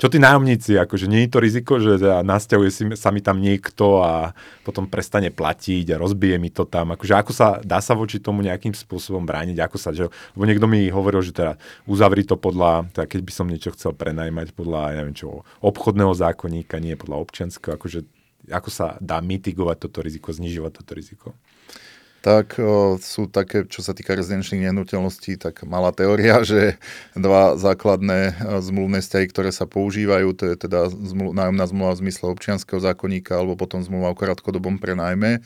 [0.00, 4.00] Čo tí nájomníci, akože nie je to riziko, že nasťahuje si, sa mi tam niekto
[4.00, 4.32] a
[4.64, 6.96] potom prestane platiť a rozbije mi to tam.
[6.96, 10.64] Akože ako sa, dá sa voči tomu nejakým spôsobom brániť, ako sa, že, lebo niekto
[10.64, 14.96] mi hovoril, že teda uzavri to podľa, teda keď by som niečo chcel prenajmať podľa,
[14.96, 18.08] ja neviem čo, obchodného zákonníka, nie podľa občianského, akože
[18.48, 21.28] ako sa dá mitigovať toto riziko, znižovať toto riziko?
[22.20, 26.76] Tak o, sú také, čo sa týka rezidenčných nehnuteľností, tak malá teória, že
[27.16, 32.26] dva základné zmluvné vzťahy, ktoré sa používajú, to je teda zmluv, nájomná zmluva v zmysle
[32.32, 35.40] občianského zákonníka alebo potom zmluva o krátkodobom prenajme.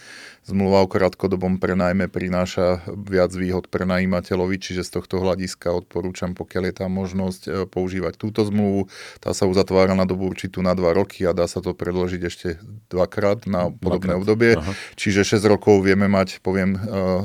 [0.44, 6.74] Zmluva o krátkodobom prenajme prináša viac výhod prenajímateľovi, čiže z tohto hľadiska odporúčam, pokiaľ je
[6.84, 8.92] tam možnosť e, používať túto zmluvu.
[9.24, 12.48] Tá sa uzatvára na dobu určitú na dva roky a dá sa to predložiť ešte
[12.92, 14.20] dvakrát na podobné dvakrát.
[14.20, 14.52] obdobie.
[14.60, 14.72] Aha.
[15.00, 16.78] Čiže 6 rokov vieme mať, poviem, e,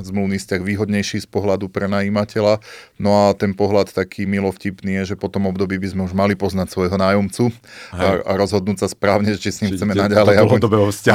[0.04, 2.60] zmluvný vzťah výhodnejší z pohľadu prenajímateľa.
[3.00, 6.36] No a ten pohľad taký milovtipný je, že po tom období by sme už mali
[6.36, 7.48] poznať svojho nájomcu
[7.96, 10.36] a, a rozhodnúť sa správne, či s ním či chceme naďalej.
[10.60, 10.68] Do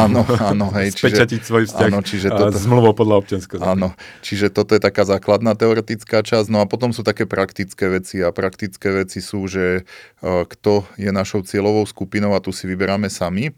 [0.09, 0.95] Áno, áno, hej.
[0.95, 3.93] Čiže, svoj vzťah áno, čiže toto, zmluvou podľa občianského Áno,
[4.25, 6.47] čiže toto je taká základná teoretická časť.
[6.49, 9.83] No a potom sú také praktické veci a praktické veci sú, že
[10.23, 13.51] uh, kto je našou cieľovou skupinou a tu si vyberáme sami.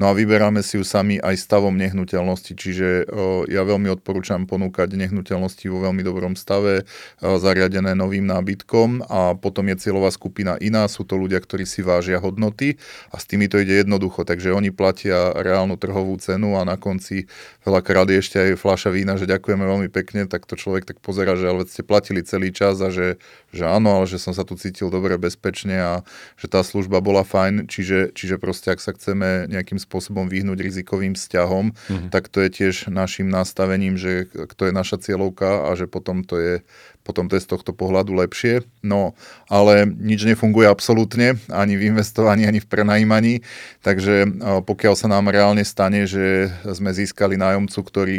[0.00, 4.07] No a vyberáme si ju sami aj stavom nehnuteľnosti, čiže uh, ja veľmi odporúčam
[4.48, 10.56] ponúkať nehnuteľnosti vo veľmi dobrom stave, uh, zariadené novým nábytkom a potom je cieľová skupina
[10.60, 12.80] iná, sú to ľudia, ktorí si vážia hodnoty
[13.12, 17.28] a s tými to ide jednoducho, takže oni platia reálnu trhovú cenu a na konci
[17.64, 21.36] veľakrát je ešte aj fľaša vína, že ďakujeme veľmi pekne, tak to človek tak pozera,
[21.36, 23.20] že ale ste platili celý čas a že,
[23.52, 25.92] že áno, ale že som sa tu cítil dobre, bezpečne a
[26.36, 31.16] že tá služba bola fajn, čiže, čiže proste ak sa chceme nejakým spôsobom vyhnúť rizikovým
[31.16, 32.10] vzťahom, mm-hmm.
[32.12, 36.36] tak to je tiež našim nastavením, že kto je naša cieľovka a že potom to
[36.36, 36.54] je
[37.08, 38.68] potom to je z tohto pohľadu lepšie.
[38.84, 39.16] No,
[39.48, 43.40] ale nič nefunguje absolútne, ani v investovaní, ani v prenajímaní,
[43.80, 44.28] takže
[44.68, 48.18] pokiaľ sa nám reálne stane, že sme získali nájomcu, ktorý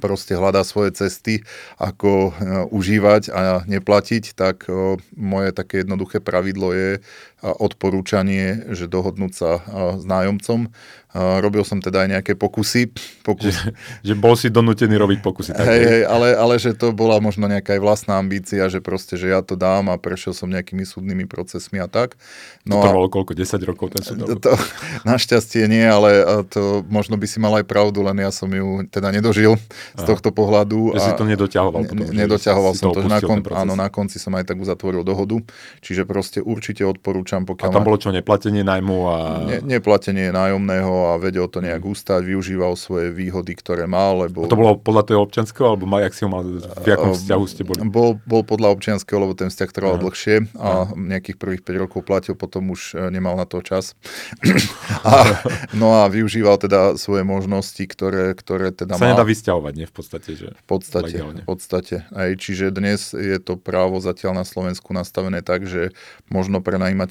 [0.00, 1.44] proste hľadá svoje cesty,
[1.76, 2.32] ako
[2.72, 4.66] užívať a neplatiť, tak
[5.14, 7.04] moje také jednoduché pravidlo je
[7.40, 9.50] odporúčanie, že dohodnúť sa
[9.96, 10.68] s nájomcom.
[11.10, 12.94] Robil som teda aj nejaké pokusy.
[13.26, 13.50] Pokus.
[13.50, 13.74] Že,
[14.06, 15.50] že bol si donútený robiť pokusy.
[15.58, 19.26] Hej, hej, ale, ale že to bola možno nejaká aj vlastná ambícia, že proste, že
[19.26, 22.14] ja to dám a prešiel som nejakými súdnymi procesmi a tak.
[22.62, 23.34] No to trvalo koľko?
[23.34, 24.22] 10 rokov ten súd?
[24.38, 24.54] To,
[25.02, 29.10] našťastie nie, ale to možno by si mal aj pravdu, len ja som ju teda
[29.10, 29.58] nedožil
[29.98, 30.94] z tohto pohľadu.
[30.94, 32.06] Že a si to nedoťahoval potom?
[32.06, 35.42] Nedoťahoval som to, na, kon, áno, na konci som aj tak uzatvoril dohodu.
[35.82, 37.70] Čiže proste určite odporúčam odporúčam, pokiaľ...
[37.70, 39.16] A tam bolo čo, neplatenie najmu a...
[39.46, 44.44] Ne, neplatenie nájomného a vedel to nejak ústať, využíval svoje výhody, ktoré mal, lebo...
[44.44, 47.62] A to bolo podľa toho občianského, alebo jak si ho mal, v akom vzťahu ste
[47.62, 47.78] boli?
[47.86, 50.02] Bol, bol podľa občianského, lebo ten vzťah trval Aha.
[50.02, 50.94] dlhšie a Aha.
[50.98, 53.94] nejakých prvých 5 rokov platil, potom už e, nemal na to čas.
[55.06, 55.38] a,
[55.76, 59.14] no a využíval teda svoje možnosti, ktoré, ktoré teda Sa mal.
[59.14, 60.48] nedá vysťahovať, nie v podstate, že?
[60.56, 61.42] V podstate, legálne.
[61.44, 61.96] v podstate.
[62.10, 65.92] Aj, čiže dnes je to právo zatiaľ na Slovensku nastavené tak, že
[66.32, 66.64] možno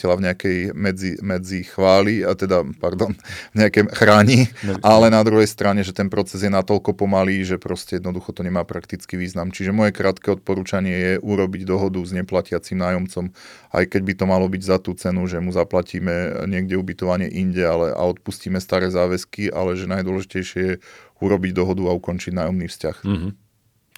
[0.10, 3.14] prenajímateľa v nejakej medzi, medzi chváli, a teda, pardon,
[3.54, 4.50] v nejakém chráni,
[4.82, 8.66] ale na druhej strane, že ten proces je natoľko pomalý, že proste jednoducho to nemá
[8.66, 9.54] praktický význam.
[9.54, 13.30] Čiže moje krátke odporúčanie je urobiť dohodu s neplatiacim nájomcom,
[13.74, 17.62] aj keď by to malo byť za tú cenu, že mu zaplatíme niekde ubytovanie inde
[17.62, 20.76] ale, a odpustíme staré záväzky, ale že najdôležitejšie je
[21.20, 22.98] urobiť dohodu a ukončiť nájomný vzťah.
[23.04, 23.32] Mm-hmm.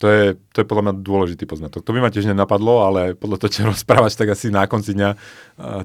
[0.02, 1.86] To je, to je podľa mňa dôležitý poznatok.
[1.86, 5.10] To by ma tiež nenapadlo, ale podľa toho, čo rozprávaš, tak asi na konci dňa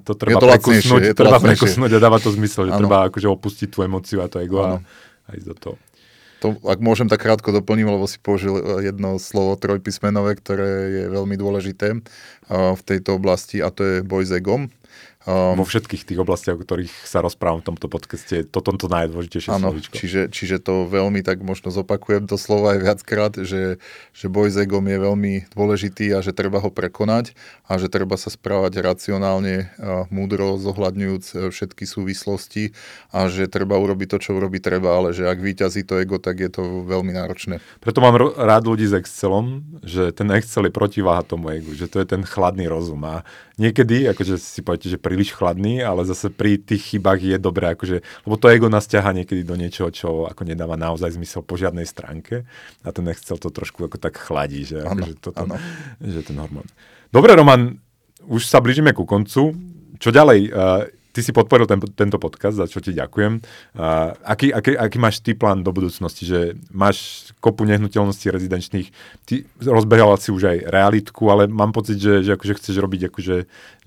[0.08, 2.80] to treba to prekusnúť, to treba prekusnúť a dáva to zmysel, že ano.
[2.80, 4.80] treba akože opustiť tú emociu a to ego a,
[5.28, 5.76] a ísť do toho.
[6.44, 11.04] To, ak môžem, tak krátko doplním, lebo si použil e, jedno slovo trojpísmenové, ktoré je
[11.08, 11.96] veľmi dôležité
[12.52, 14.68] v tejto oblasti a to je boj s egom.
[15.26, 19.50] Um, Vo všetkých tých oblastiach, o ktorých sa rozprávam v tomto podcaste, to tomto najdôležitejšie
[19.58, 19.98] áno, slovičko.
[19.98, 23.82] Čiže, čiže to veľmi tak možno zopakujem to slovo aj viackrát, že,
[24.14, 27.34] že boj s egom je veľmi dôležitý a že treba ho prekonať
[27.66, 32.70] a že treba sa správať racionálne, a múdro, zohľadňujúc e, všetky súvislosti
[33.10, 36.38] a že treba urobiť to, čo urobiť treba, ale že ak vyťazí to ego, tak
[36.38, 37.58] je to veľmi náročné.
[37.82, 41.98] Preto mám rád ľudí s Excelom, že ten Excel je protiváha tomu egu, že to
[41.98, 43.26] je ten chladný rozum a
[43.58, 48.04] niekedy, akože si poviete, že príliš chladný, ale zase pri tých chybách je dobré, akože,
[48.28, 51.88] lebo to ego nás ťaha niekedy do niečoho, čo ako nedáva naozaj zmysel po žiadnej
[51.88, 52.44] stránke
[52.84, 55.56] a ten nechcel to trošku ako tak chladí, že, ano, akože toto, ano.
[56.04, 56.68] že ten hormón.
[57.08, 57.80] Dobre, Roman,
[58.28, 59.56] už sa blížime ku koncu.
[59.96, 60.52] Čo ďalej?
[60.52, 60.84] Uh,
[61.16, 63.40] ty si podporil ten, tento podcast, za čo ti ďakujem.
[63.72, 66.28] Uh, aký, aký, aký máš ty plán do budúcnosti?
[66.28, 68.92] Že máš kopu nehnuteľností rezidenčných,
[69.24, 73.36] ty rozbehal si už aj realitku, ale mám pocit, že, že akože chceš robiť akože,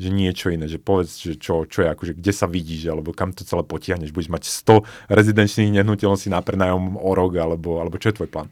[0.01, 0.65] že niečo iné.
[0.65, 4.09] Že povedz, že čo, čo je, akože, kde sa vidíš, alebo kam to celé potiahneš.
[4.09, 8.49] Budeš mať 100 rezidenčných nehnuteľností na prenajom o rok, alebo, alebo čo je tvoj plán?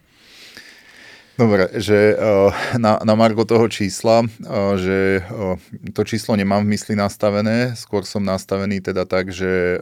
[1.38, 2.18] Dobre, že
[2.82, 4.26] na, na margo toho čísla,
[4.74, 5.22] že
[5.94, 9.78] to číslo nemám v mysli nastavené, skôr som nastavený teda tak, že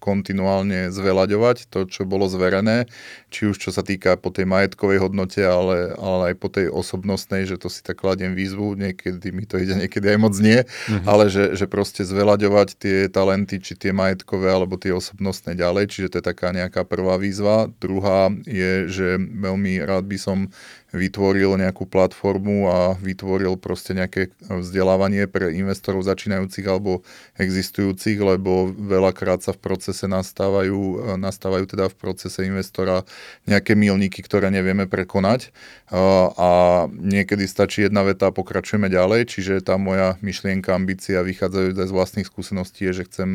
[0.00, 2.88] kontinuálne zveľaďovať to, čo bolo zverené,
[3.28, 7.44] či už čo sa týka po tej majetkovej hodnote, ale, ale aj po tej osobnostnej,
[7.44, 11.04] že to si tak kladiem výzvu, niekedy mi to ide, niekedy aj moc nie, mm-hmm.
[11.04, 16.16] ale že, že proste zveľaďovať tie talenty, či tie majetkové, alebo tie osobnostné ďalej, čiže
[16.16, 17.68] to je taká nejaká prvá výzva.
[17.76, 20.48] Druhá je, že veľmi rád by som
[20.88, 27.04] vytvoril nejakú platformu a vytvoril proste nejaké vzdelávanie pre investorov začínajúcich alebo
[27.36, 33.04] existujúcich, lebo veľakrát sa v procese nastávajú, nastávajú teda v procese investora
[33.44, 35.52] nejaké milníky, ktoré nevieme prekonať.
[35.92, 36.50] A
[36.88, 42.28] niekedy stačí jedna veta a pokračujeme ďalej, čiže tá moja myšlienka, ambícia vychádzajú z vlastných
[42.28, 43.28] skúseností je, že chcem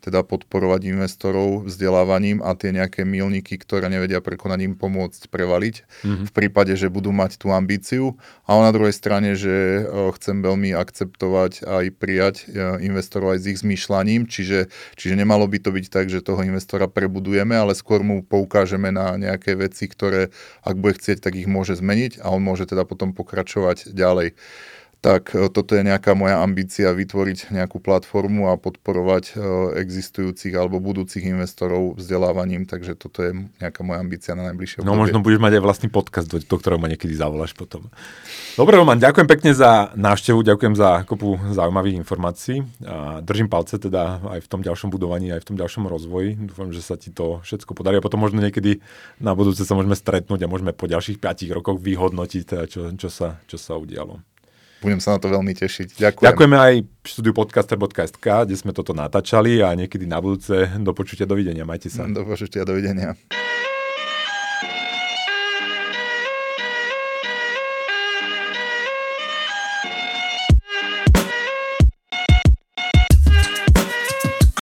[0.00, 6.26] teda podporovať investorov vzdelávaním a tie nejaké milníky, ktoré nevedia prekonať im pomôcť prevaliť mm-hmm.
[6.28, 8.16] v prípade, že budú mať tú ambíciu.
[8.48, 13.46] A na druhej strane, že e, chcem veľmi akceptovať aj prijať e, investorov aj s
[13.52, 18.00] ich zmýšľaním, čiže, čiže nemalo by to byť tak, že toho investora prebudujeme, ale skôr
[18.00, 20.32] mu poukážeme na nejaké veci, ktoré
[20.64, 24.34] ak bude chcieť, tak ich môže zmeniť a on môže teda potom pokračovať ďalej
[25.00, 29.34] tak e, toto je nejaká moja ambícia vytvoriť nejakú platformu a podporovať e,
[29.80, 35.24] existujúcich alebo budúcich investorov vzdelávaním, takže toto je nejaká moja ambícia na najbližšie No možno
[35.24, 37.88] budeš mať aj vlastný podcast, do, do ktorého ma niekedy zavoláš potom.
[38.60, 42.60] Dobre Roman, ďakujem pekne za návštevu, ďakujem za kopu zaujímavých informácií.
[42.84, 46.36] A držím palce teda aj v tom ďalšom budovaní, aj v tom ďalšom rozvoji.
[46.36, 48.84] Dúfam, že sa ti to všetko podarí a potom možno niekedy
[49.16, 53.08] na budúce sa môžeme stretnúť a môžeme po ďalších 5 rokoch vyhodnotiť, teda čo, čo,
[53.08, 54.20] sa, čo sa udialo.
[54.80, 56.00] Budem sa na to veľmi tešiť.
[56.00, 56.24] Ďakujem.
[56.24, 56.74] Ďakujeme aj
[57.04, 61.68] štúdiu podcaster.sk, kde sme toto natáčali a niekedy na budúce do počutia, dovidenia.
[61.68, 62.08] Majte sa.
[62.08, 63.12] Do počutia, dovidenia.